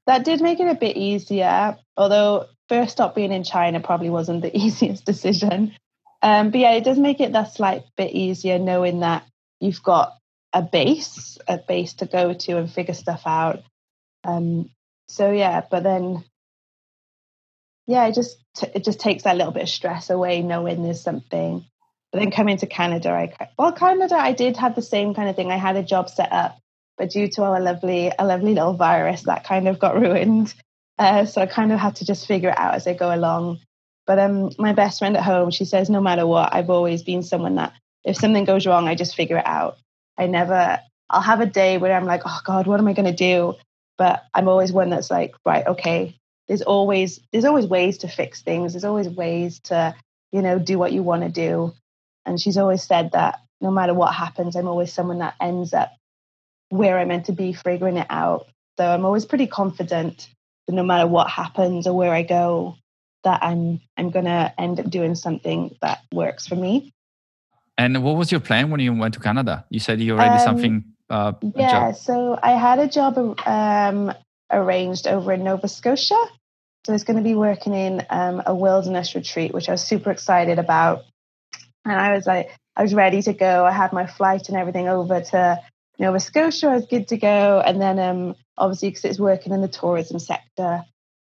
[0.10, 1.78] that did make it a bit easier.
[1.96, 5.76] Although first stop being in China probably wasn't the easiest decision.
[6.22, 9.24] Um, but yeah, it does make it that slight bit easier knowing that
[9.60, 10.14] you've got
[10.52, 13.62] a base, a base to go to and figure stuff out.
[14.24, 14.72] Um,
[15.10, 16.24] so yeah, but then
[17.88, 18.38] yeah, it just
[18.74, 21.66] it just takes that little bit of stress away knowing there's something.
[22.12, 25.36] But then coming to Canada, I well, Canada, I did have the same kind of
[25.36, 25.52] thing.
[25.52, 26.60] I had a job set up,
[26.98, 30.54] but due to our lovely, a lovely little virus, that kind of got ruined.
[31.00, 33.60] Uh, so I kind of had to just figure it out as I go along.
[34.06, 37.24] But um, my best friend at home, she says, no matter what, I've always been
[37.24, 39.78] someone that if something goes wrong, I just figure it out.
[40.18, 43.06] I never, I'll have a day where I'm like, oh God, what am I going
[43.06, 43.56] to do?
[44.00, 46.16] But I'm always one that's like, right, okay,
[46.48, 48.74] there's always, there's always ways to fix things.
[48.74, 49.94] There's always ways to,
[50.32, 51.74] you know, do what you want to do.
[52.26, 55.92] And she's always said that no matter what happens, I'm always someone that ends up
[56.70, 58.48] where I'm meant to be, figuring it out.
[58.80, 60.30] So I'm always pretty confident
[60.68, 62.78] that no matter what happens or where I go,
[63.24, 66.94] that I'm I'm gonna end up doing something that works for me.
[67.78, 69.66] And what was your plan when you went to Canada?
[69.70, 70.84] You said you already um, something.
[71.10, 74.14] Uh, yeah, so I had a job um,
[74.52, 76.24] arranged over in Nova Scotia.
[76.86, 79.84] So I was going to be working in um, a wilderness retreat, which I was
[79.84, 81.04] super excited about.
[81.84, 83.66] And I was like, I was ready to go.
[83.66, 85.60] I had my flight and everything over to
[86.00, 87.62] Nova Scotia, I was good to go.
[87.64, 90.84] And then um, obviously, because it's working in the tourism sector,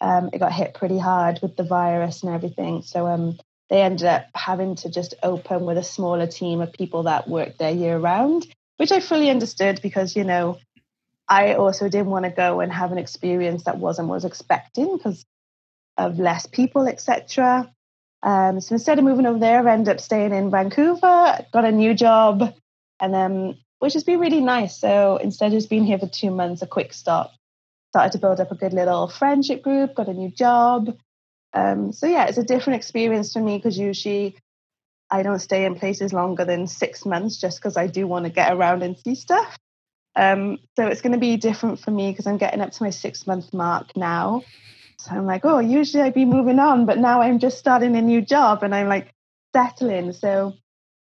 [0.01, 2.83] um, it got hit pretty hard with the virus and everything.
[2.83, 3.39] So um,
[3.71, 7.59] they ended up having to just open with a smaller team of people that worked
[7.59, 8.47] there year round,
[8.77, 10.59] which I fully understood because, you know,
[11.29, 14.97] I also didn't want to go and have an experience that wasn't what was expecting
[14.97, 15.25] because
[15.97, 17.71] of less people, etc.
[18.23, 21.73] Um, so instead of moving over there, I ended up staying in Vancouver, got a
[21.73, 22.55] new job,
[23.01, 24.79] and um, which has been really nice.
[24.79, 27.33] So instead of just being here for two months, a quick stop,
[27.91, 30.97] started to build up a good little friendship group, got a new job.
[31.53, 34.37] Um, so yeah, it's a different experience for me because usually
[35.11, 38.31] I don't stay in places longer than six months just because I do want to
[38.31, 39.57] get around and see stuff.
[40.17, 42.91] Um, so it's going to be different for me because I'm getting up to my
[42.91, 44.43] six month mark now.
[44.99, 48.03] So I'm like, oh, usually I'd be moving on, but now I'm just starting a
[48.03, 49.13] new job and I'm like
[49.55, 50.13] settling.
[50.13, 50.55] So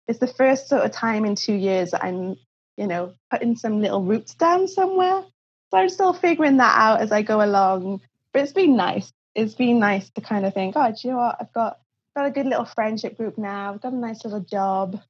[0.09, 2.37] it's the first sort of time in two years that I'm,
[2.77, 5.23] you know, putting some little roots down somewhere.
[5.71, 8.01] So I'm still figuring that out as I go along.
[8.33, 9.13] But it's been nice.
[9.35, 11.37] It's been nice to kind of think, oh, do you know what?
[11.41, 11.79] I've got
[12.17, 13.75] got a good little friendship group now.
[13.75, 15.01] I've got a nice little job.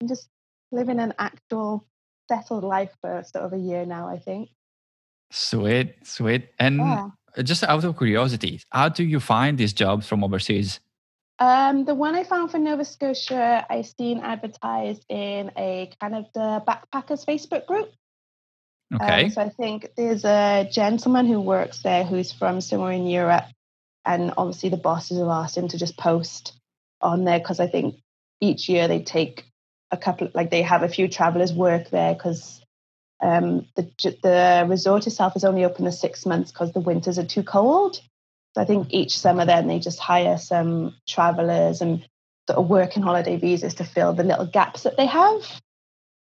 [0.00, 0.28] I'm just
[0.72, 1.86] living an actual
[2.28, 4.50] settled life for sort of a year now, I think.
[5.30, 6.48] Sweet, sweet.
[6.58, 7.08] And yeah.
[7.42, 10.80] just out of curiosity, how do you find these jobs from overseas?
[11.38, 16.26] Um, the one I found for Nova Scotia, I seen advertised in a kind of
[16.34, 17.92] the backpackers Facebook group.
[18.94, 19.24] Okay.
[19.24, 23.44] Um, so I think there's a gentleman who works there who's from somewhere in Europe,
[24.06, 26.54] and obviously the bosses have asked him to just post
[27.02, 27.96] on there because I think
[28.40, 29.44] each year they take
[29.90, 32.62] a couple, like they have a few travelers work there because
[33.20, 33.90] um, the
[34.22, 38.00] the resort itself is only open for six months because the winters are too cold.
[38.54, 42.06] So I think each summer then they just hire some travelers and
[42.48, 45.42] sort of working holiday visas to fill the little gaps that they have.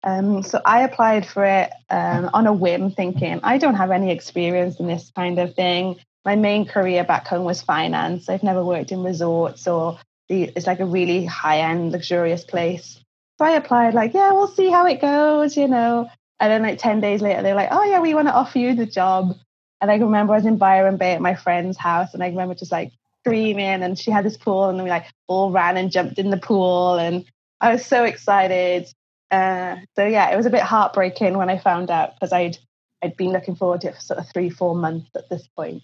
[0.04, 4.12] Um, so I applied for it um, on a whim, thinking I don't have any
[4.12, 6.00] experience in this kind of thing.
[6.30, 8.30] My main career back home was finance.
[8.30, 13.04] I've never worked in resorts or the, it's like a really high end, luxurious place.
[13.40, 16.08] So I applied, like, yeah, we'll see how it goes, you know.
[16.40, 18.60] And then, like, 10 days later, they were like, oh, yeah, we want to offer
[18.60, 19.36] you the job.
[19.82, 22.54] And I remember I was in Byron Bay at my friend's house, and I remember
[22.54, 22.92] just like
[23.24, 26.38] screaming, and she had this pool, and we like all ran and jumped in the
[26.38, 27.00] pool.
[27.00, 27.26] And
[27.60, 28.86] I was so excited.
[29.32, 32.60] Uh, so, yeah, it was a bit heartbreaking when I found out because I'd,
[33.02, 35.82] I'd been looking forward to it for sort of three, four months at this point.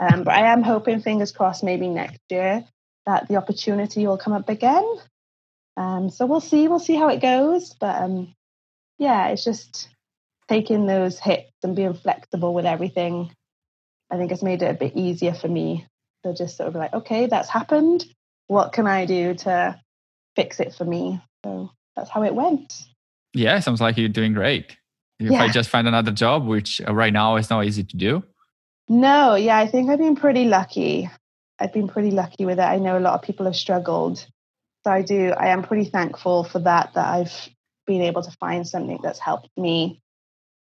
[0.00, 2.64] Um, but I am hoping, fingers crossed, maybe next year
[3.06, 4.86] that the opportunity will come up again.
[5.76, 6.68] Um, so we'll see.
[6.68, 7.74] We'll see how it goes.
[7.74, 8.34] But um,
[8.98, 9.88] yeah, it's just
[10.48, 13.32] taking those hits and being flexible with everything.
[14.10, 15.86] I think has made it a bit easier for me
[16.24, 18.04] to just sort of be like, okay, that's happened.
[18.46, 19.78] What can I do to
[20.36, 21.20] fix it for me?
[21.44, 22.72] So that's how it went.
[23.34, 24.76] Yeah, sounds like you're doing great.
[25.18, 25.42] If yeah.
[25.42, 28.22] I just find another job, which uh, right now is not easy to do.
[28.88, 31.10] No, yeah, I think I've been pretty lucky.
[31.58, 32.62] I've been pretty lucky with it.
[32.62, 34.24] I know a lot of people have struggled
[34.88, 37.50] so I do, I am pretty thankful for that, that I've
[37.86, 40.00] been able to find something that's helped me.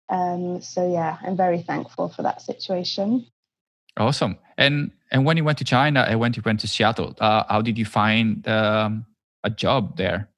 [0.09, 3.25] Um, so yeah, I'm very thankful for that situation.
[3.97, 4.37] Awesome.
[4.57, 7.61] And and when you went to China and when you went to Seattle, uh, how
[7.61, 9.05] did you find um,
[9.43, 10.29] a job there?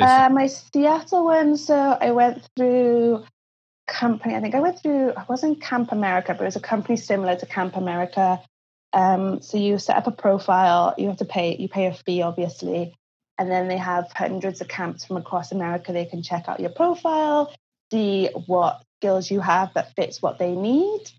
[0.00, 3.24] Uh, my Seattle one, so I went through
[3.90, 4.34] company.
[4.34, 5.12] I think I went through.
[5.16, 8.40] I wasn't Camp America, but it was a company similar to Camp America.
[8.92, 10.94] Um, so you set up a profile.
[10.96, 11.56] You have to pay.
[11.56, 12.94] You pay a fee, obviously,
[13.38, 15.92] and then they have hundreds of camps from across America.
[15.92, 17.52] They can check out your profile,
[17.90, 21.10] see what skills you have that fits what they need.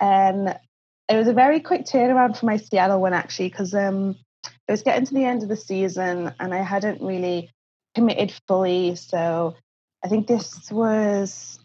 [0.00, 0.58] And
[1.08, 4.16] it was a very quick turnaround for my Seattle one actually, because um,
[4.66, 7.50] it was getting to the end of the season and I hadn't really
[7.94, 8.96] committed fully.
[8.96, 9.54] So
[10.04, 11.59] I think this was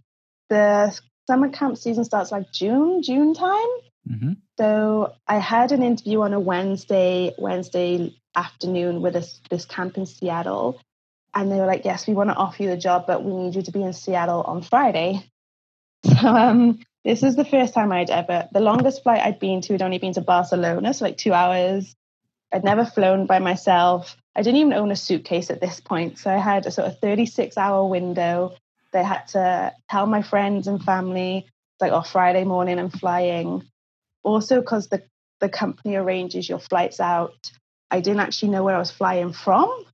[0.49, 3.67] the summer camp season starts like June, June time.
[4.09, 4.33] Mm-hmm.
[4.57, 10.05] So I had an interview on a Wednesday, Wednesday afternoon with this, this camp in
[10.05, 10.79] Seattle.
[11.33, 13.55] And they were like, yes, we want to offer you the job, but we need
[13.55, 15.23] you to be in Seattle on Friday.
[16.05, 19.73] So um, this is the first time I'd ever, the longest flight I'd been to
[19.73, 21.95] had only been to Barcelona, so like two hours.
[22.51, 24.15] I'd never flown by myself.
[24.35, 26.19] I didn't even own a suitcase at this point.
[26.19, 28.55] So I had a sort of 36 hour window.
[28.95, 31.45] They had to tell my friends and family,
[31.79, 33.63] like, oh, Friday morning I'm flying.
[34.23, 35.03] Also, because the,
[35.39, 37.35] the company arranges your flights out
[37.91, 39.85] I didn't actually know where I was flying from.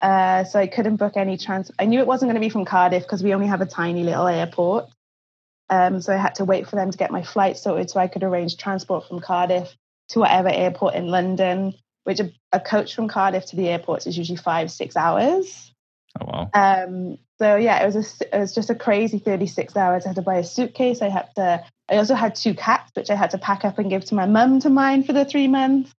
[0.00, 1.70] Uh, so I couldn't book any trans.
[1.78, 4.04] I knew it wasn't going to be from Cardiff because we only have a tiny
[4.04, 4.86] little airport.
[5.70, 8.08] Um, so I had to wait for them to get my flight sorted so I
[8.08, 9.74] could arrange transport from Cardiff
[10.10, 11.74] to whatever airport in London,
[12.04, 15.72] which a, a coach from Cardiff to the airport is usually five, six hours.
[16.20, 16.50] Oh, wow.
[16.54, 20.04] Um, So yeah, it was a, it was just a crazy 36 hours.
[20.04, 21.02] I had to buy a suitcase.
[21.02, 21.64] I had to.
[21.88, 24.26] I also had two cats, which I had to pack up and give to my
[24.26, 25.94] mum to mind for the three months.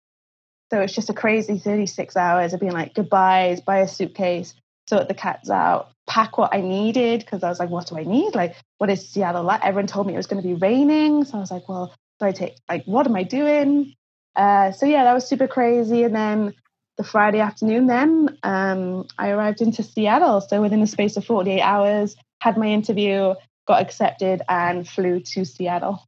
[0.71, 4.55] So it's just a crazy 36 hours of being like goodbyes, buy a suitcase,
[4.89, 8.05] sort the cats out, pack what I needed because I was like, what do I
[8.05, 8.35] need?
[8.35, 9.65] Like, what is Seattle like?
[9.65, 12.27] Everyone told me it was going to be raining, so I was like, well, do
[12.27, 13.95] I take like what am I doing?
[14.35, 16.03] Uh, so yeah, that was super crazy.
[16.03, 16.55] And then
[16.99, 20.41] the Friday afternoon, then um, I arrived into Seattle.
[20.41, 23.35] So within the space of 48 hours, had my interview,
[23.67, 26.05] got accepted, and flew to Seattle.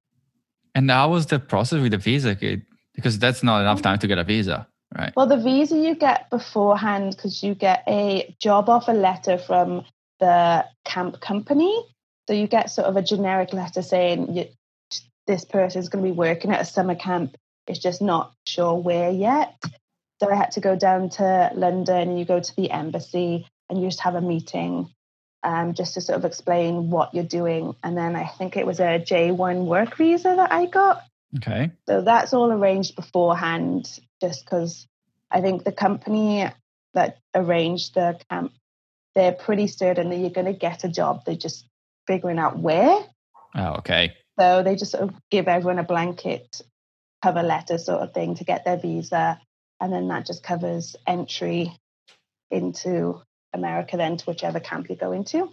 [0.74, 2.36] And how was the process with the visa?
[2.94, 4.66] Because that's not enough time to get a visa,
[4.96, 5.12] right?
[5.16, 9.84] Well, the visa you get beforehand because you get a job offer letter from
[10.18, 11.84] the camp company.
[12.28, 14.46] So you get sort of a generic letter saying you,
[15.26, 17.36] this person is going to be working at a summer camp.
[17.66, 19.54] It's just not sure where yet.
[20.20, 23.80] So I had to go down to London and you go to the embassy and
[23.80, 24.90] you just have a meeting
[25.42, 27.74] um, just to sort of explain what you're doing.
[27.82, 31.02] And then I think it was a J1 work visa that I got.
[31.38, 31.70] Okay.
[31.88, 34.86] So that's all arranged beforehand just because
[35.30, 36.46] I think the company
[36.92, 38.52] that arranged the camp,
[39.14, 41.24] they're pretty certain that you're going to get a job.
[41.24, 41.64] They're just
[42.06, 42.98] figuring out where.
[43.54, 44.14] Oh, okay.
[44.38, 46.60] So they just sort of give everyone a blanket
[47.22, 49.40] cover letter sort of thing to get their visa
[49.80, 51.72] and then that just covers entry
[52.50, 53.20] into
[53.52, 55.50] America then to whichever camp you go into.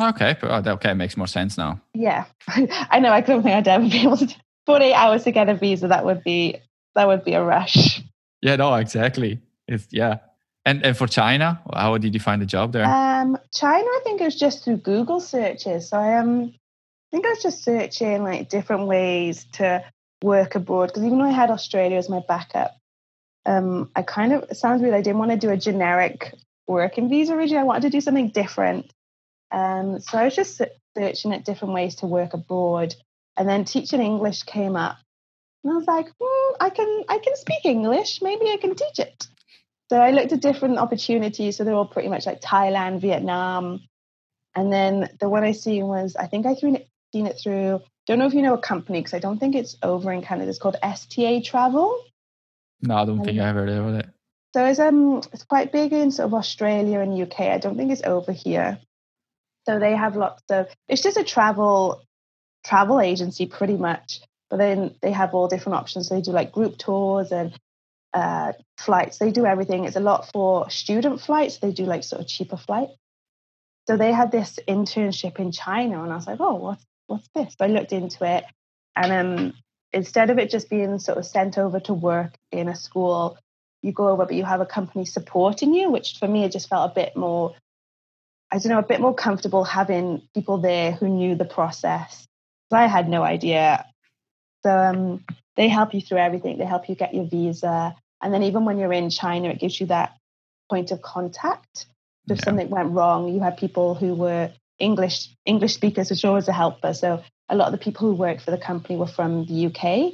[0.00, 1.80] Okay, oh, okay, makes more sense now.
[1.94, 3.10] Yeah, I know.
[3.10, 4.34] I don't think I'd ever be able to.
[4.66, 5.88] Forty-eight hours to get a visa.
[5.88, 6.58] That would be
[6.94, 8.02] that would be a rush.
[8.42, 9.40] Yeah, no, exactly.
[9.66, 10.18] It's yeah.
[10.64, 12.84] And and for China, how did you find a job there?
[12.84, 15.88] Um, China, I think it was just through Google searches.
[15.88, 16.52] So I um,
[17.10, 19.82] I think I was just searching like different ways to
[20.22, 22.76] work abroad because even though I had Australia as my backup,
[23.48, 26.34] um, I kind of, it sounds weird, I didn't want to do a generic
[26.66, 27.62] working visa originally.
[27.62, 28.92] I wanted to do something different.
[29.50, 30.60] Um, so I was just
[30.96, 32.94] searching at different ways to work abroad.
[33.38, 34.98] And then teaching English came up.
[35.64, 38.20] And I was like, hmm, I can I can speak English.
[38.20, 39.26] Maybe I can teach it.
[39.88, 41.56] So I looked at different opportunities.
[41.56, 43.80] So they're all pretty much like Thailand, Vietnam.
[44.54, 46.76] And then the one I seen was, I think I seen
[47.14, 50.12] it through, don't know if you know a company, because I don't think it's over
[50.12, 50.50] in Canada.
[50.50, 52.04] It's called STA Travel.
[52.80, 54.08] No, I don't think I ever heard of it.
[54.54, 57.40] So it's um it's quite big in sort of Australia and UK.
[57.40, 58.78] I don't think it's over here.
[59.66, 62.02] So they have lots of it's just a travel
[62.64, 64.20] travel agency pretty much.
[64.50, 66.08] But then they have all different options.
[66.08, 67.52] So they do like group tours and
[68.14, 69.18] uh, flights.
[69.18, 69.84] They do everything.
[69.84, 71.58] It's a lot for student flights.
[71.58, 72.94] They do like sort of cheaper flights.
[73.86, 77.54] So they had this internship in China, and I was like, oh, what's what's this?
[77.58, 78.44] So I looked into it,
[78.96, 79.54] and um,
[79.92, 83.38] instead of it just being sort of sent over to work in a school,
[83.82, 86.68] you go over, but you have a company supporting you, which for me, it just
[86.68, 87.54] felt a bit more,
[88.50, 92.26] I don't know, a bit more comfortable having people there who knew the process.
[92.70, 93.86] I had no idea.
[94.62, 95.24] So um,
[95.56, 96.58] they help you through everything.
[96.58, 97.94] They help you get your visa.
[98.20, 100.16] And then even when you're in China, it gives you that
[100.68, 101.86] point of contact.
[102.28, 102.44] If yeah.
[102.44, 106.92] something went wrong, you had people who were English English speakers, which always a helper.
[106.92, 110.12] So a lot of the people who worked for the company were from the UK.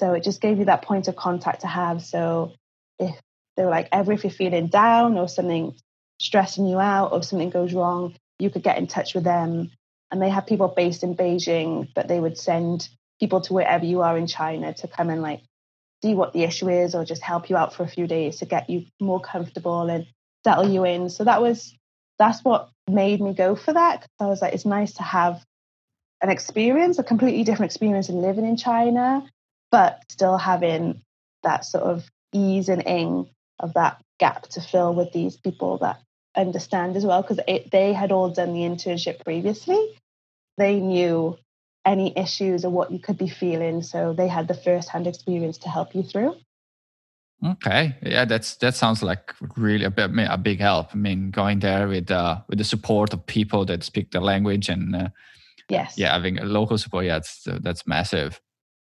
[0.00, 2.02] So it just gave you that point of contact to have.
[2.02, 2.52] So
[2.98, 3.14] if
[3.56, 5.74] they were like, ever if you're feeling down or something
[6.20, 9.70] stressing you out or something goes wrong, you could get in touch with them.
[10.10, 12.88] And they have people based in Beijing, but they would send
[13.20, 15.42] people to wherever you are in China to come and like
[16.02, 18.46] see what the issue is or just help you out for a few days to
[18.46, 20.06] get you more comfortable and
[20.44, 21.10] settle you in.
[21.10, 21.74] So that was
[22.18, 24.00] that's what made me go for that.
[24.00, 25.42] because I was like, it's nice to have
[26.22, 29.26] an experience, a completely different experience in living in China,
[29.70, 31.00] but still having
[31.42, 36.00] that sort of ease and ing of that gap to fill with these people that
[36.36, 37.40] understand as well, because
[37.72, 39.96] they had all done the internship previously.
[40.58, 41.38] They knew
[41.84, 45.68] any issues or what you could be feeling, so they had the first-hand experience to
[45.68, 46.36] help you through.
[47.42, 50.88] Okay, yeah, that's that sounds like really a, bit, a big help.
[50.92, 54.68] I mean, going there with uh, with the support of people that speak the language
[54.68, 55.08] and uh,
[55.70, 55.96] Yes.
[55.96, 58.40] Yeah, having a local support, yeah, that's, that's massive.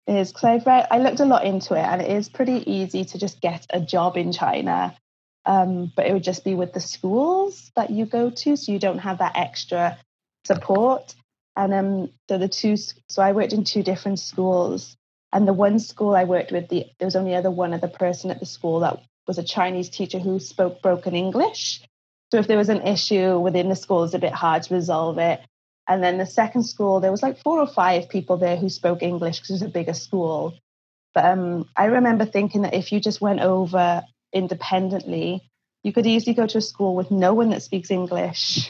[0.05, 3.03] It is because read, I looked a lot into it, and it is pretty easy
[3.03, 4.95] to just get a job in China.
[5.45, 8.79] Um, but it would just be with the schools that you go to, so you
[8.79, 9.97] don't have that extra
[10.45, 11.15] support.
[11.55, 14.95] And um, so the two, so I worked in two different schools,
[15.33, 18.29] and the one school I worked with, the, there was only other one other person
[18.29, 21.81] at the school that was a Chinese teacher who spoke broken English.
[22.31, 25.17] So if there was an issue within the school, it's a bit hard to resolve
[25.17, 25.41] it.
[25.87, 29.03] And then the second school, there was like four or five people there who spoke
[29.03, 30.53] English because it was a bigger school.
[31.13, 35.49] But um, I remember thinking that if you just went over independently,
[35.83, 38.69] you could easily go to a school with no one that speaks English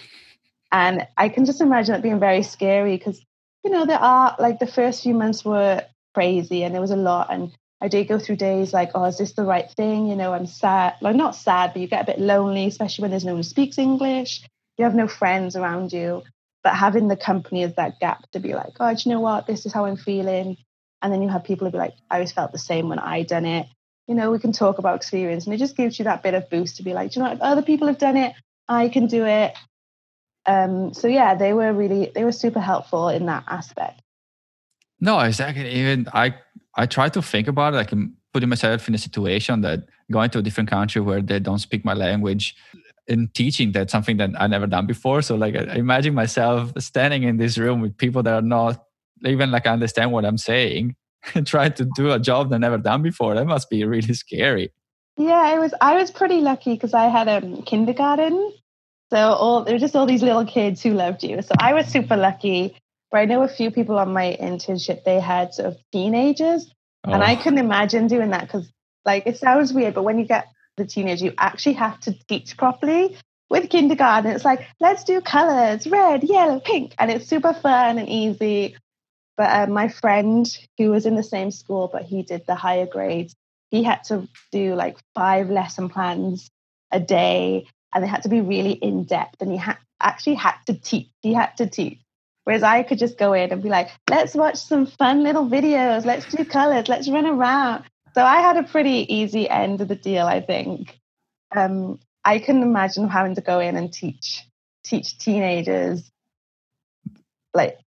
[0.72, 3.22] And I can just imagine it being very scary because,
[3.64, 6.98] you know, there are like the first few months were crazy and there was a
[6.98, 7.28] lot.
[7.32, 10.08] And I did go through days like, oh, is this the right thing?
[10.08, 10.96] You know, I'm sad.
[11.02, 13.44] Like, not sad, but you get a bit lonely, especially when there's no one who
[13.44, 14.44] speaks English.
[14.78, 16.24] You have no friends around you.
[16.68, 19.48] But having the company as that gap to be like, oh, do you know what?
[19.48, 20.58] This is how I'm feeling.
[21.02, 23.24] And then you have people who be like, I always felt the same when I
[23.24, 23.68] done it.
[24.06, 26.50] You know, we can talk about experience and it just gives you that bit of
[26.50, 28.34] boost to be like, do you know, if other people have done it,
[28.68, 29.54] I can do it.
[30.46, 34.02] Um, so yeah, they were really they were super helpful in that aspect.
[35.00, 35.70] No, exactly.
[35.70, 36.36] Even I
[36.76, 37.78] I try to think about it.
[37.78, 41.40] I can put myself in a situation that going to a different country where they
[41.40, 42.58] don't speak my language
[43.08, 45.22] in teaching that's something that I never done before.
[45.22, 48.84] So like I imagine myself standing in this room with people that are not
[49.26, 50.96] even like understand what I'm saying
[51.36, 53.36] and try to do a job that I never done before.
[53.36, 54.72] That must be really scary.
[55.18, 55.74] Yeah, it was.
[55.82, 58.54] I was pretty lucky because I had a um, kindergarten,
[59.10, 61.42] so all there were just all these little kids who loved you.
[61.42, 62.78] So I was super lucky.
[63.10, 66.72] But I know a few people on my internship they had sort of teenagers,
[67.06, 67.14] oh.
[67.14, 67.38] and I oh.
[67.38, 68.72] couldn't imagine doing that because
[69.06, 72.56] like it sounds weird, but when you get the teenager, you actually have to teach
[72.56, 73.18] properly.
[73.50, 78.10] With kindergarten, it's like let's do colors, red, yellow, pink, and it's super fun and
[78.10, 78.76] easy.
[79.38, 80.46] But uh, my friend
[80.78, 83.36] who was in the same school, but he did the higher grades,
[83.72, 86.50] he had to do like five lesson plans
[86.92, 87.68] a day.
[87.94, 91.08] And they had to be really in depth and he had actually had to teach
[91.22, 92.00] he had to teach.
[92.44, 96.06] Whereas i could just go in and be like let's watch some fun little videos.
[96.06, 96.90] Let's do colors.
[96.90, 97.86] Let's run around
[98.18, 100.98] so i had a pretty easy end of the deal i think
[101.56, 104.44] um, i can imagine having to go in and teach
[104.84, 106.10] teach teenagers
[107.54, 107.80] like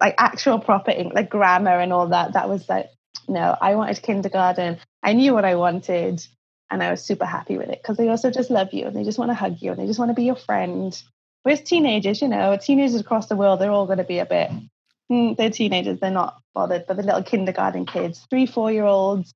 [0.00, 2.90] like actual proper English, like grammar and all that that was like
[3.28, 6.26] no i wanted kindergarten I knew what I wanted
[6.70, 9.04] and I was super happy with it because they also just love you and they
[9.04, 11.00] just want to hug you and they just want to be your friend.
[11.42, 14.50] Whereas teenagers, you know, teenagers across the world, they're all going to be a bit,
[15.10, 16.84] mm, they're teenagers, they're not bothered.
[16.86, 19.32] But the little kindergarten kids, three, four year olds,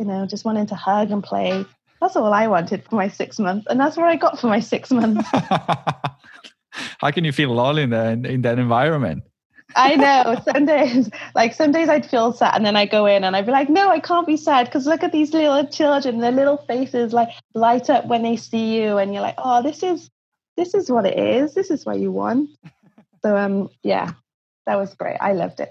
[0.00, 1.64] you know, just wanting to hug and play.
[2.00, 3.66] That's all I wanted for my six months.
[3.68, 5.28] And that's what I got for my six months.
[6.98, 9.24] How can you feel lonely in, the, in that environment?
[9.76, 10.40] I know.
[10.50, 13.44] Some days, like some days I'd feel sad and then I go in and I'd
[13.44, 16.56] be like, no, I can't be sad because look at these little children, their little
[16.56, 20.10] faces like light up when they see you and you're like, oh, this is
[20.56, 21.54] this is what it is.
[21.54, 22.50] This is what you want.
[23.22, 24.12] So um yeah,
[24.66, 25.18] that was great.
[25.20, 25.70] I loved it.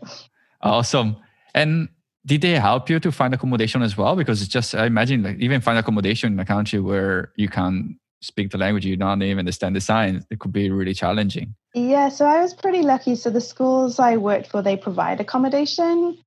[0.61, 1.17] Awesome.
[1.53, 1.89] And
[2.25, 4.15] did they help you to find accommodation as well?
[4.15, 7.97] Because it's just I imagine like even find accommodation in a country where you can't
[8.21, 11.55] speak the language, you don't even understand the signs, it could be really challenging.
[11.73, 13.15] Yeah, so I was pretty lucky.
[13.15, 16.17] So the schools I worked for, they provide accommodation.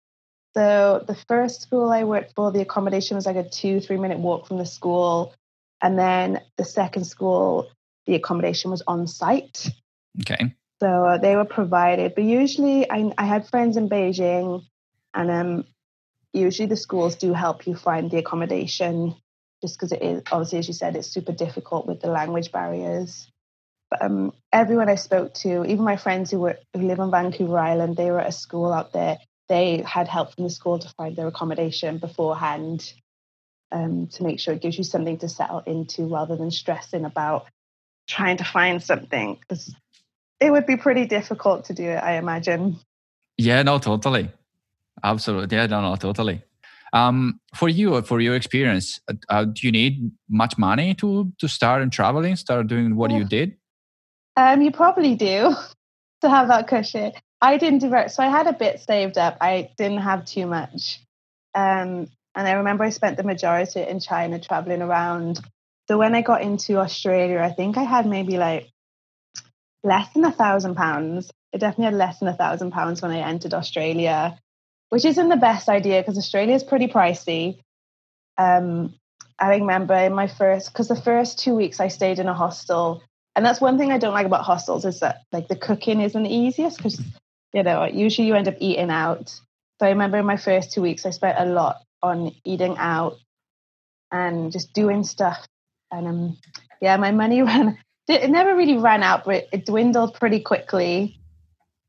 [0.55, 4.19] So the first school I worked for, the accommodation was like a two, three minute
[4.19, 5.35] walk from the school.
[5.83, 7.69] And then the second school,
[8.07, 9.71] the accommodation was on site.
[10.21, 10.55] Okay.
[10.81, 12.15] So uh, they were provided.
[12.15, 14.65] But usually I, I had friends in Beijing,
[15.15, 15.65] and um,
[16.33, 19.15] usually the schools do help you find the accommodation
[19.63, 23.31] just because it is, obviously, as you said, it's super difficult with the language barriers
[24.01, 27.97] um, everyone I spoke to, even my friends who were who live on Vancouver Island,
[27.97, 29.19] they were at a school out there.
[29.49, 32.93] They had help from the school to find their accommodation beforehand
[33.71, 37.47] um, to make sure it gives you something to settle into rather than stressing about
[38.09, 39.75] trying to find something because
[40.41, 42.79] it would be pretty difficult to do it, I imagine.
[43.37, 44.31] Yeah, no, totally.
[45.03, 45.57] Absolutely.
[45.57, 46.43] Yeah, no, no, totally.
[46.93, 51.49] Um, for you, for your experience, uh, uh do you need much money to to
[51.49, 53.57] start and traveling, start doing what you did?
[54.37, 55.55] Um, you probably do
[56.21, 57.13] to have that cushion.
[57.41, 59.39] I didn't do so I had a bit saved up.
[59.41, 61.01] I didn't have too much,
[61.55, 65.41] um, and I remember I spent the majority in China traveling around.
[65.89, 68.71] So when I got into Australia, I think I had maybe like
[69.83, 71.31] less than a thousand pounds.
[71.55, 74.39] I definitely had less than a thousand pounds when I entered Australia,
[74.93, 77.59] which isn't the best idea because Australia is pretty pricey.
[78.37, 78.93] Um,
[79.39, 83.03] I remember in my first, because the first two weeks I stayed in a hostel
[83.35, 86.23] and that's one thing I don't like about hostels is that like the cooking isn't
[86.23, 87.01] the easiest because
[87.55, 89.31] you know usually you end up eating out.
[89.31, 93.17] So I remember in my first two weeks I spent a lot on eating out
[94.11, 95.47] and just doing stuff.
[95.91, 96.39] And um,
[96.83, 97.79] yeah, my money ran.
[98.09, 101.22] It never really ran out, but it dwindled pretty quickly.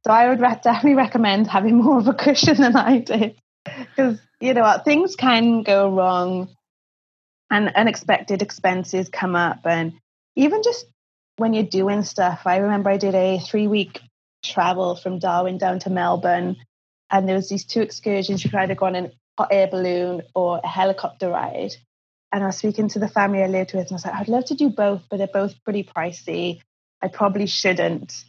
[0.05, 3.35] So I would definitely recommend having more of a cushion than I did
[3.65, 6.49] because you know things can go wrong
[7.49, 9.93] and unexpected expenses come up and
[10.35, 10.85] even just
[11.37, 14.01] when you're doing stuff, I remember I did a three week
[14.43, 16.57] travel from Darwin down to Melbourne,
[17.09, 18.43] and there was these two excursions.
[18.43, 21.75] You could either go on a hot air balloon or a helicopter ride.
[22.31, 24.27] And I was speaking to the family I lived with, and I was like, I'd
[24.27, 26.61] love to do both, but they're both pretty pricey.
[27.01, 28.23] I probably shouldn't.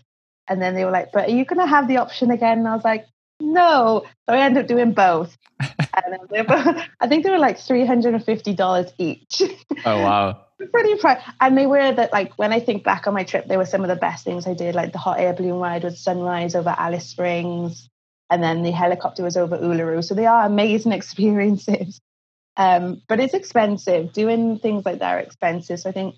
[0.49, 2.59] And then they were like, but are you going to have the option again?
[2.59, 3.07] And I was like,
[3.41, 4.05] no.
[4.29, 5.37] So I ended up doing both.
[5.61, 9.43] and both, I think they were like $350 each.
[9.85, 10.41] Oh, wow.
[10.73, 11.19] Pretty proud.
[11.41, 13.83] And they were that, like, when I think back on my trip, they were some
[13.83, 16.75] of the best things I did, like the hot air balloon ride with sunrise over
[16.77, 17.89] Alice Springs.
[18.31, 20.03] And then the helicopter was over Uluru.
[20.03, 22.01] So they are amazing experiences.
[22.57, 24.13] Um, but it's expensive.
[24.13, 25.81] Doing things like that are expensive.
[25.81, 26.15] So I think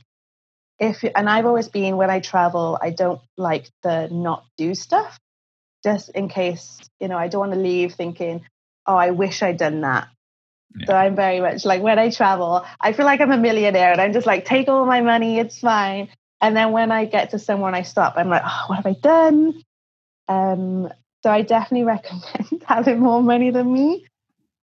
[0.78, 5.18] if and I've always been when I travel, I don't like to not do stuff
[5.86, 8.44] just in case, you know, I don't want to leave thinking,
[8.86, 10.08] oh, I wish I'd done that.
[10.76, 10.86] Yeah.
[10.86, 14.00] So I'm very much like when I travel, I feel like I'm a millionaire and
[14.00, 16.08] I'm just like, take all my money, it's fine.
[16.40, 18.86] And then when I get to somewhere and I stop, I'm like, oh, what have
[18.86, 19.62] I done?
[20.28, 20.90] Um,
[21.22, 24.06] so I definitely recommend having more money than me.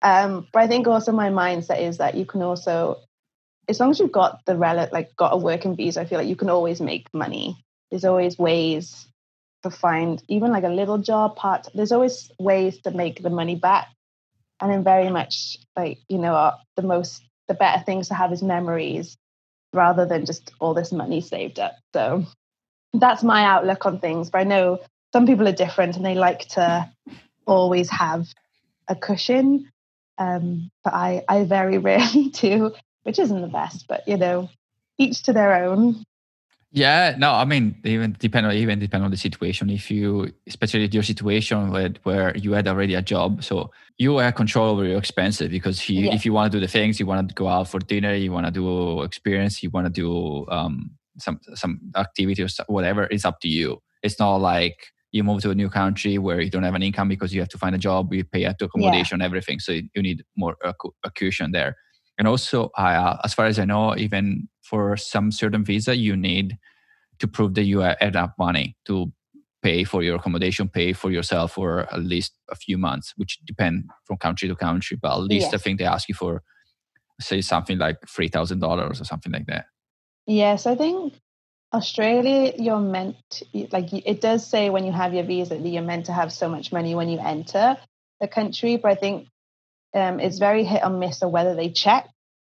[0.02, 2.98] Um, but I think also my mindset is that you can also
[3.68, 6.28] as long as you've got the rel- like got a working visa, I feel like
[6.28, 7.64] you can always make money.
[7.90, 9.06] There's always ways
[9.62, 11.68] to find even like a little job part.
[11.74, 13.88] There's always ways to make the money back.
[14.60, 18.32] And I'm very much like you know uh, the most the better things to have
[18.32, 19.16] is memories
[19.72, 21.72] rather than just all this money saved up.
[21.92, 22.24] So
[22.92, 24.30] that's my outlook on things.
[24.30, 24.80] But I know
[25.12, 26.90] some people are different and they like to
[27.46, 28.26] always have
[28.88, 29.70] a cushion.
[30.16, 32.72] Um, but I, I very rarely do
[33.04, 34.50] which isn't the best, but you know,
[34.98, 36.04] each to their own.
[36.72, 39.70] Yeah, no, I mean, even depend on even depend on the situation.
[39.70, 44.34] If you, especially your situation where where you had already a job, so you have
[44.34, 46.14] control over your expenses because if you yeah.
[46.14, 48.32] if you want to do the things, you want to go out for dinner, you
[48.32, 53.24] want to do experience, you want to do um, some some activity or whatever, it's
[53.24, 53.80] up to you.
[54.02, 57.08] It's not like you move to a new country where you don't have an income
[57.08, 59.26] because you have to find a job, you pay to accommodation, yeah.
[59.26, 59.60] everything.
[59.60, 60.74] So you need more a,
[61.04, 61.76] a cushion there.
[62.18, 66.58] And also, uh, as far as I know, even for some certain visa, you need
[67.18, 69.12] to prove that you had enough money to
[69.62, 73.88] pay for your accommodation, pay for yourself for at least a few months, which depend
[74.04, 74.96] from country to country.
[75.00, 75.54] But at least yes.
[75.54, 76.42] I think they ask you for,
[77.20, 79.66] say, something like three thousand dollars or something like that.
[80.26, 81.14] Yes, I think
[81.72, 85.82] Australia, you're meant to, like it does say when you have your visa that you're
[85.82, 87.76] meant to have so much money when you enter
[88.20, 88.76] the country.
[88.76, 89.28] But I think
[89.94, 92.08] um, it's very hit or miss of whether they check.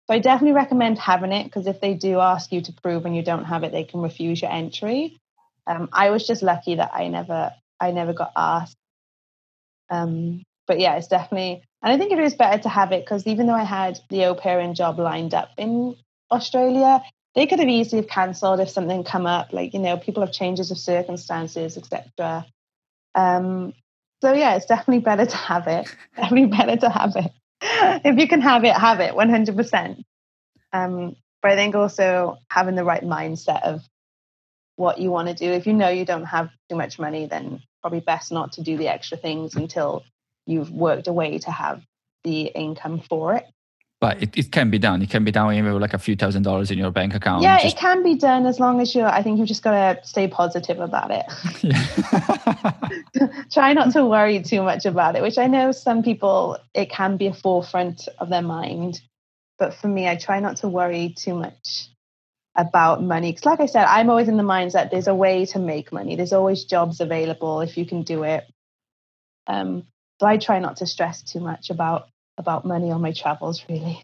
[0.07, 3.15] So I definitely recommend having it because if they do ask you to prove and
[3.15, 5.17] you don't have it, they can refuse your entry.
[5.65, 8.77] Um, I was just lucky that I never I never got asked.
[9.89, 13.27] Um, but yeah, it's definitely, and I think it is better to have it because
[13.27, 15.95] even though I had the au job lined up in
[16.31, 17.01] Australia,
[17.35, 19.51] they could have easily have cancelled if something come up.
[19.53, 22.45] Like you know, people have changes of circumstances, etc.
[23.15, 23.73] Um,
[24.23, 25.93] so yeah, it's definitely better to have it.
[26.15, 27.29] definitely better to have it.
[28.05, 30.01] if you can have it, have it 100%.
[30.71, 33.81] Um, but I think also having the right mindset of
[34.77, 35.51] what you want to do.
[35.51, 38.77] If you know you don't have too much money, then probably best not to do
[38.77, 40.05] the extra things until
[40.45, 41.83] you've worked a way to have
[42.23, 43.45] the income for it
[44.03, 45.01] but it, it can be done.
[45.01, 47.41] It can be done even with like a few thousand dollars in your bank account.
[47.41, 47.77] Yeah, just...
[47.77, 49.07] it can be done as long as you're.
[49.07, 51.25] I think you've just got to stay positive about it.
[53.53, 57.15] Try not to worry too much about it, which I know some people it can
[57.15, 58.99] be a forefront of their mind,
[59.57, 61.87] but for me, I try not to worry too much
[62.57, 65.59] about money because, like I said, I'm always in the mindset there's a way to
[65.59, 66.17] make money.
[66.17, 68.43] There's always jobs available if you can do it.
[69.47, 69.87] Um,
[70.19, 74.01] so I try not to stress too much about about money on my travels really.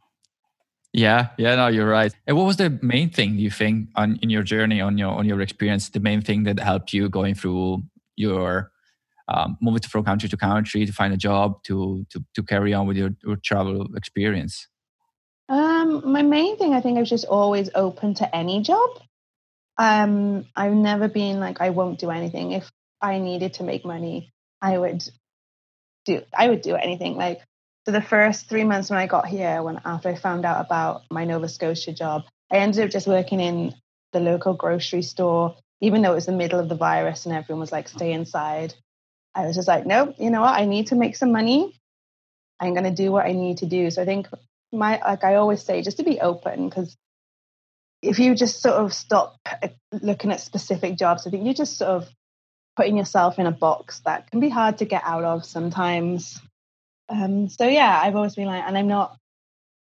[0.94, 2.14] Yeah yeah no you're right.
[2.28, 5.26] And what was the main thing you think on in your journey on your on
[5.26, 7.84] your experience the main thing that helped you going through
[8.16, 8.72] your
[9.30, 12.88] um, moving from country to country to find a job to to, to carry on
[12.88, 14.68] with your, your travel experience?
[15.48, 18.90] Um, my main thing i think i was just always open to any job.
[19.78, 22.52] Um, i've never been like i won't do anything.
[22.52, 22.70] If
[23.02, 25.04] i needed to make money i would
[26.06, 27.16] do i would do anything.
[27.16, 27.42] Like
[27.90, 31.02] so the first three months when I got here, when after I found out about
[31.10, 32.22] my Nova Scotia job,
[32.52, 33.74] I ended up just working in
[34.14, 37.62] the local grocery store, even though it was the middle of the virus and everyone
[37.62, 38.76] was like, stay inside.
[39.34, 40.54] I was just like, nope, you know what?
[40.54, 41.76] I need to make some money.
[42.60, 43.90] I'm going to do what I need to do.
[43.90, 44.28] So I think
[44.72, 46.96] my, like I always say, just to be open, because
[48.04, 51.80] if you just sort of stop uh, looking at specific jobs, I think you're just
[51.80, 52.08] sort of
[52.76, 56.40] putting yourself in a box that can be hard to get out of sometimes.
[57.10, 59.18] Um, so yeah, I've always been like, and I'm not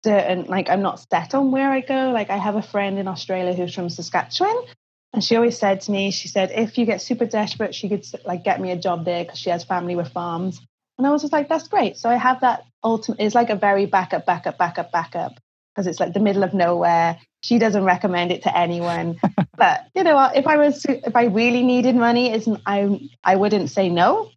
[0.04, 2.10] certain, like I'm not set on where I go.
[2.10, 4.64] Like I have a friend in Australia who's from Saskatchewan,
[5.12, 8.04] and she always said to me, she said, if you get super desperate, she could
[8.24, 10.60] like get me a job there because she has family with farms.
[10.98, 11.96] And I was just like, that's great.
[11.96, 13.20] So I have that ultimate.
[13.20, 15.34] It's like a very backup, backup, backup, backup
[15.74, 17.18] because it's like the middle of nowhere.
[17.42, 19.20] She doesn't recommend it to anyone.
[19.56, 20.36] but you know what?
[20.36, 23.08] If I was, if I really needed money, isn't I?
[23.22, 24.30] I wouldn't say no.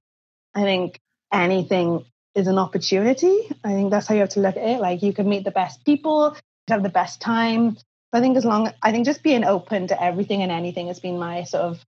[0.53, 0.99] I think
[1.31, 2.05] anything
[2.37, 3.35] is an opportunity.
[3.63, 4.79] I think that's how you have to look at it.
[4.79, 7.77] Like you can meet the best people, have the best time.
[8.13, 11.17] I think as long, I think just being open to everything and anything has been
[11.17, 11.85] my sort of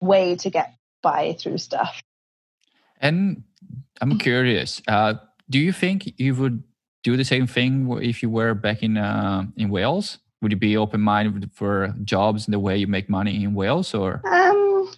[0.00, 2.00] way to get by through stuff.
[3.00, 3.44] And
[4.00, 5.14] I'm curious, uh,
[5.48, 6.62] do you think you would
[7.02, 10.18] do the same thing if you were back in uh, in Wales?
[10.42, 13.94] Would you be open minded for jobs and the way you make money in Wales,
[13.94, 14.22] or?
[14.26, 14.90] Um,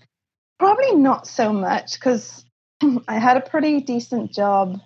[0.58, 2.44] probably not so much because
[3.08, 4.80] I had a pretty decent job.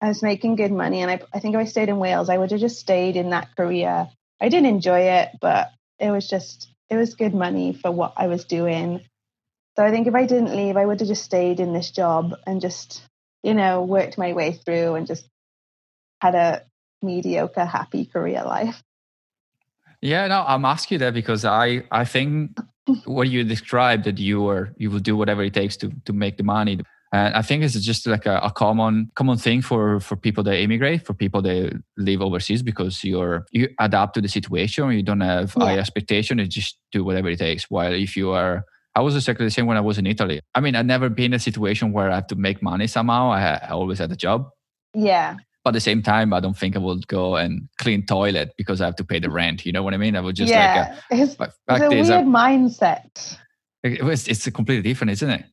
[0.00, 2.38] I was making good money, and I, I think if I stayed in Wales, I
[2.38, 4.08] would have just stayed in that career.
[4.40, 8.28] I didn't enjoy it, but it was just it was good money for what I
[8.28, 9.00] was doing.
[9.76, 12.34] So I think if I didn't leave, I would have just stayed in this job
[12.46, 13.02] and just
[13.42, 15.28] you know worked my way through and just
[16.20, 16.62] had a
[17.02, 18.82] mediocre, happy career life.
[20.00, 22.56] Yeah, no, I'm asking you that because I I think
[23.04, 26.36] what you described that you are you will do whatever it takes to to make
[26.36, 26.78] the money.
[27.12, 30.60] And I think it's just like a, a, common common thing for for people that
[30.60, 34.90] immigrate, for people that live overseas, because you're you adapt to the situation.
[34.90, 35.64] You don't have yeah.
[35.64, 36.38] high expectation.
[36.38, 37.70] You just do whatever it takes.
[37.70, 40.42] While if you are, I was exactly the same when I was in Italy.
[40.54, 43.30] I mean, I've never been in a situation where I have to make money somehow.
[43.30, 44.50] I, I always had a job.
[44.92, 45.36] Yeah.
[45.64, 48.80] But at the same time, I don't think I would go and clean toilet because
[48.80, 49.64] I have to pay the rent.
[49.64, 50.14] You know what I mean?
[50.14, 50.96] I would just yeah.
[51.10, 53.38] like, uh, it's, it's a weird I, mindset.
[53.82, 55.44] It was, it's completely different, isn't it?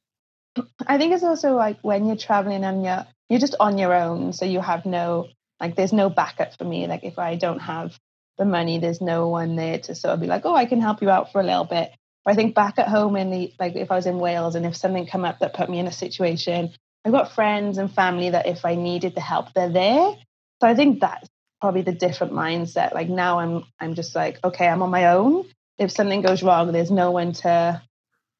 [0.87, 4.33] I think it's also like when you're traveling and you're you're just on your own,
[4.33, 5.29] so you have no
[5.59, 6.87] like there's no backup for me.
[6.87, 7.97] Like if I don't have
[8.37, 11.01] the money, there's no one there to sort of be like, oh, I can help
[11.01, 11.91] you out for a little bit.
[12.23, 14.65] But I think back at home in the like if I was in Wales and
[14.65, 16.71] if something come up that put me in a situation
[17.05, 20.15] I've got friends and family that if I needed the help, they're there.
[20.59, 21.29] So I think that's
[21.61, 22.95] probably the different mindset.
[22.95, 25.45] Like now I'm I'm just like, okay, I'm on my own.
[25.77, 27.81] If something goes wrong, there's no one to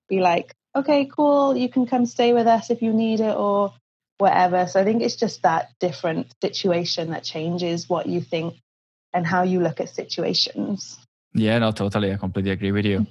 [0.09, 3.73] be like, okay, cool, you can come stay with us if you need it or
[4.17, 4.67] whatever.
[4.67, 8.55] So I think it's just that different situation that changes what you think
[9.13, 10.97] and how you look at situations.
[11.33, 12.13] Yeah, no, totally.
[12.13, 13.07] I completely agree with you.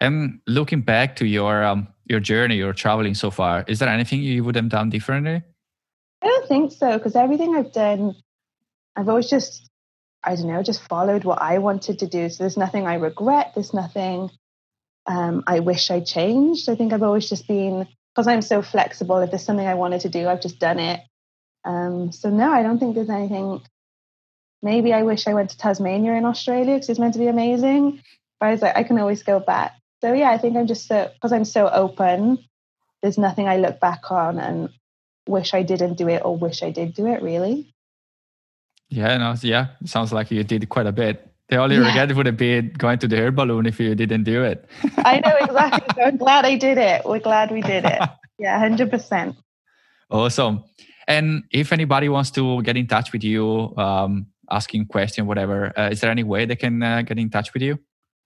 [0.00, 4.20] And looking back to your um, your journey, your traveling so far, is there anything
[4.20, 5.42] you would have done differently?
[6.20, 8.16] I don't think so because everything I've done,
[8.96, 9.70] I've always just,
[10.22, 12.28] I don't know, just followed what I wanted to do.
[12.28, 13.52] So there's nothing I regret.
[13.54, 14.30] There's nothing
[15.06, 16.68] um, I wish I changed.
[16.68, 19.18] I think I've always just been because I'm so flexible.
[19.18, 21.00] If there's something I wanted to do, I've just done it.
[21.64, 23.62] Um, so no, I don't think there's anything.
[24.62, 28.02] Maybe I wish I went to Tasmania in Australia because it's meant to be amazing.
[28.40, 29.72] But I was like, I can always go back.
[30.00, 32.38] So yeah, I think I'm just so because I'm so open.
[33.02, 34.70] There's nothing I look back on and
[35.26, 37.22] wish I didn't do it or wish I did do it.
[37.22, 37.74] Really.
[38.88, 41.33] Yeah, no, yeah, sounds like you did quite a bit.
[41.48, 41.86] The only yeah.
[41.86, 44.66] regret would have been going to the air balloon if you didn't do it.
[44.98, 45.94] I know exactly.
[45.94, 47.04] So I'm glad I did it.
[47.04, 48.00] We're glad we did it.
[48.36, 49.36] Yeah, hundred percent.
[50.10, 50.64] Awesome.
[51.06, 55.90] And if anybody wants to get in touch with you, um, asking question, whatever, uh,
[55.90, 57.78] is there any way they can uh, get in touch with you?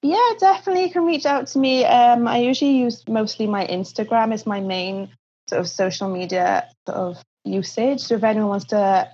[0.02, 0.84] Yeah, definitely.
[0.84, 1.84] You can reach out to me.
[1.84, 5.10] Um, I usually use mostly my Instagram as my main
[5.48, 8.00] sort of social media sort of usage.
[8.00, 9.10] So if anyone wants to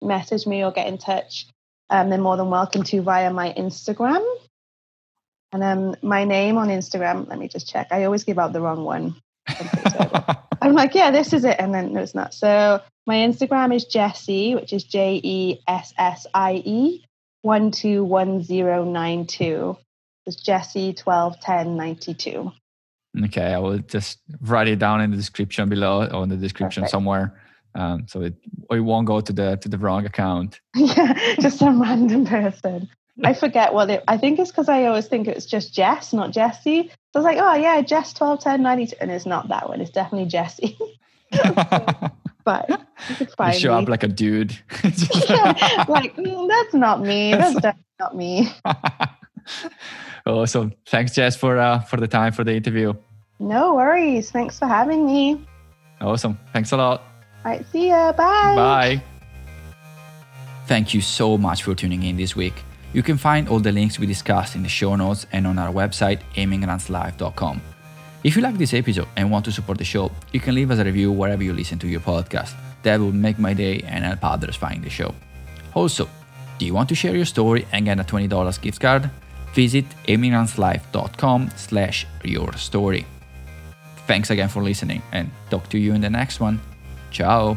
[0.00, 1.46] message me or get in touch,
[1.90, 4.24] um, they're more than welcome to via my Instagram.
[5.52, 7.88] And um, my name on Instagram, let me just check.
[7.90, 9.16] I always give out the wrong one.
[10.60, 11.56] I'm like, yeah, this is it.
[11.58, 12.34] And then no, it's not.
[12.34, 17.02] So my Instagram is Jessie, which is J E S S I E
[17.42, 19.78] 121092.
[20.26, 22.52] It's Jessie 121092.
[23.24, 26.82] Okay, I will just write it down in the description below or in the description
[26.82, 26.90] Perfect.
[26.90, 27.40] somewhere.
[27.74, 28.34] Um, so it,
[28.70, 30.60] it won't go to the to the wrong account.
[30.74, 32.88] yeah, just some random person.
[33.24, 34.04] I forget what it.
[34.06, 36.88] I think it's because I always think it's just Jess, not Jessie.
[36.88, 39.80] So I was like, oh yeah, Jess twelve ten ninety and it's not that one.
[39.80, 40.78] It's definitely Jessie.
[42.44, 42.68] but
[43.18, 43.82] you you show me.
[43.82, 44.52] up like a dude.
[44.84, 47.32] yeah, like mm, that's not me.
[47.32, 48.52] That's definitely not me.
[50.28, 50.74] Awesome.
[50.86, 52.92] Thanks, Jess, for uh, for the time for the interview.
[53.40, 54.30] No worries.
[54.30, 55.40] Thanks for having me.
[56.00, 56.38] Awesome.
[56.52, 57.02] Thanks a lot.
[57.44, 57.64] All right.
[57.72, 58.12] See ya.
[58.12, 58.54] Bye.
[58.56, 59.02] Bye.
[60.66, 62.62] Thank you so much for tuning in this week.
[62.92, 65.72] You can find all the links we discussed in the show notes and on our
[65.72, 67.60] website, aimingrantslive.com.
[68.24, 70.78] If you like this episode and want to support the show, you can leave us
[70.78, 72.54] a review wherever you listen to your podcast.
[72.82, 75.14] That would make my day and help others find the show.
[75.74, 76.08] Also,
[76.58, 79.10] do you want to share your story and get a $20 gift card?
[79.54, 83.06] visit aimingrantslive.com slash your story.
[84.06, 86.60] Thanks again for listening and talk to you in the next one.
[87.10, 87.56] Ciao!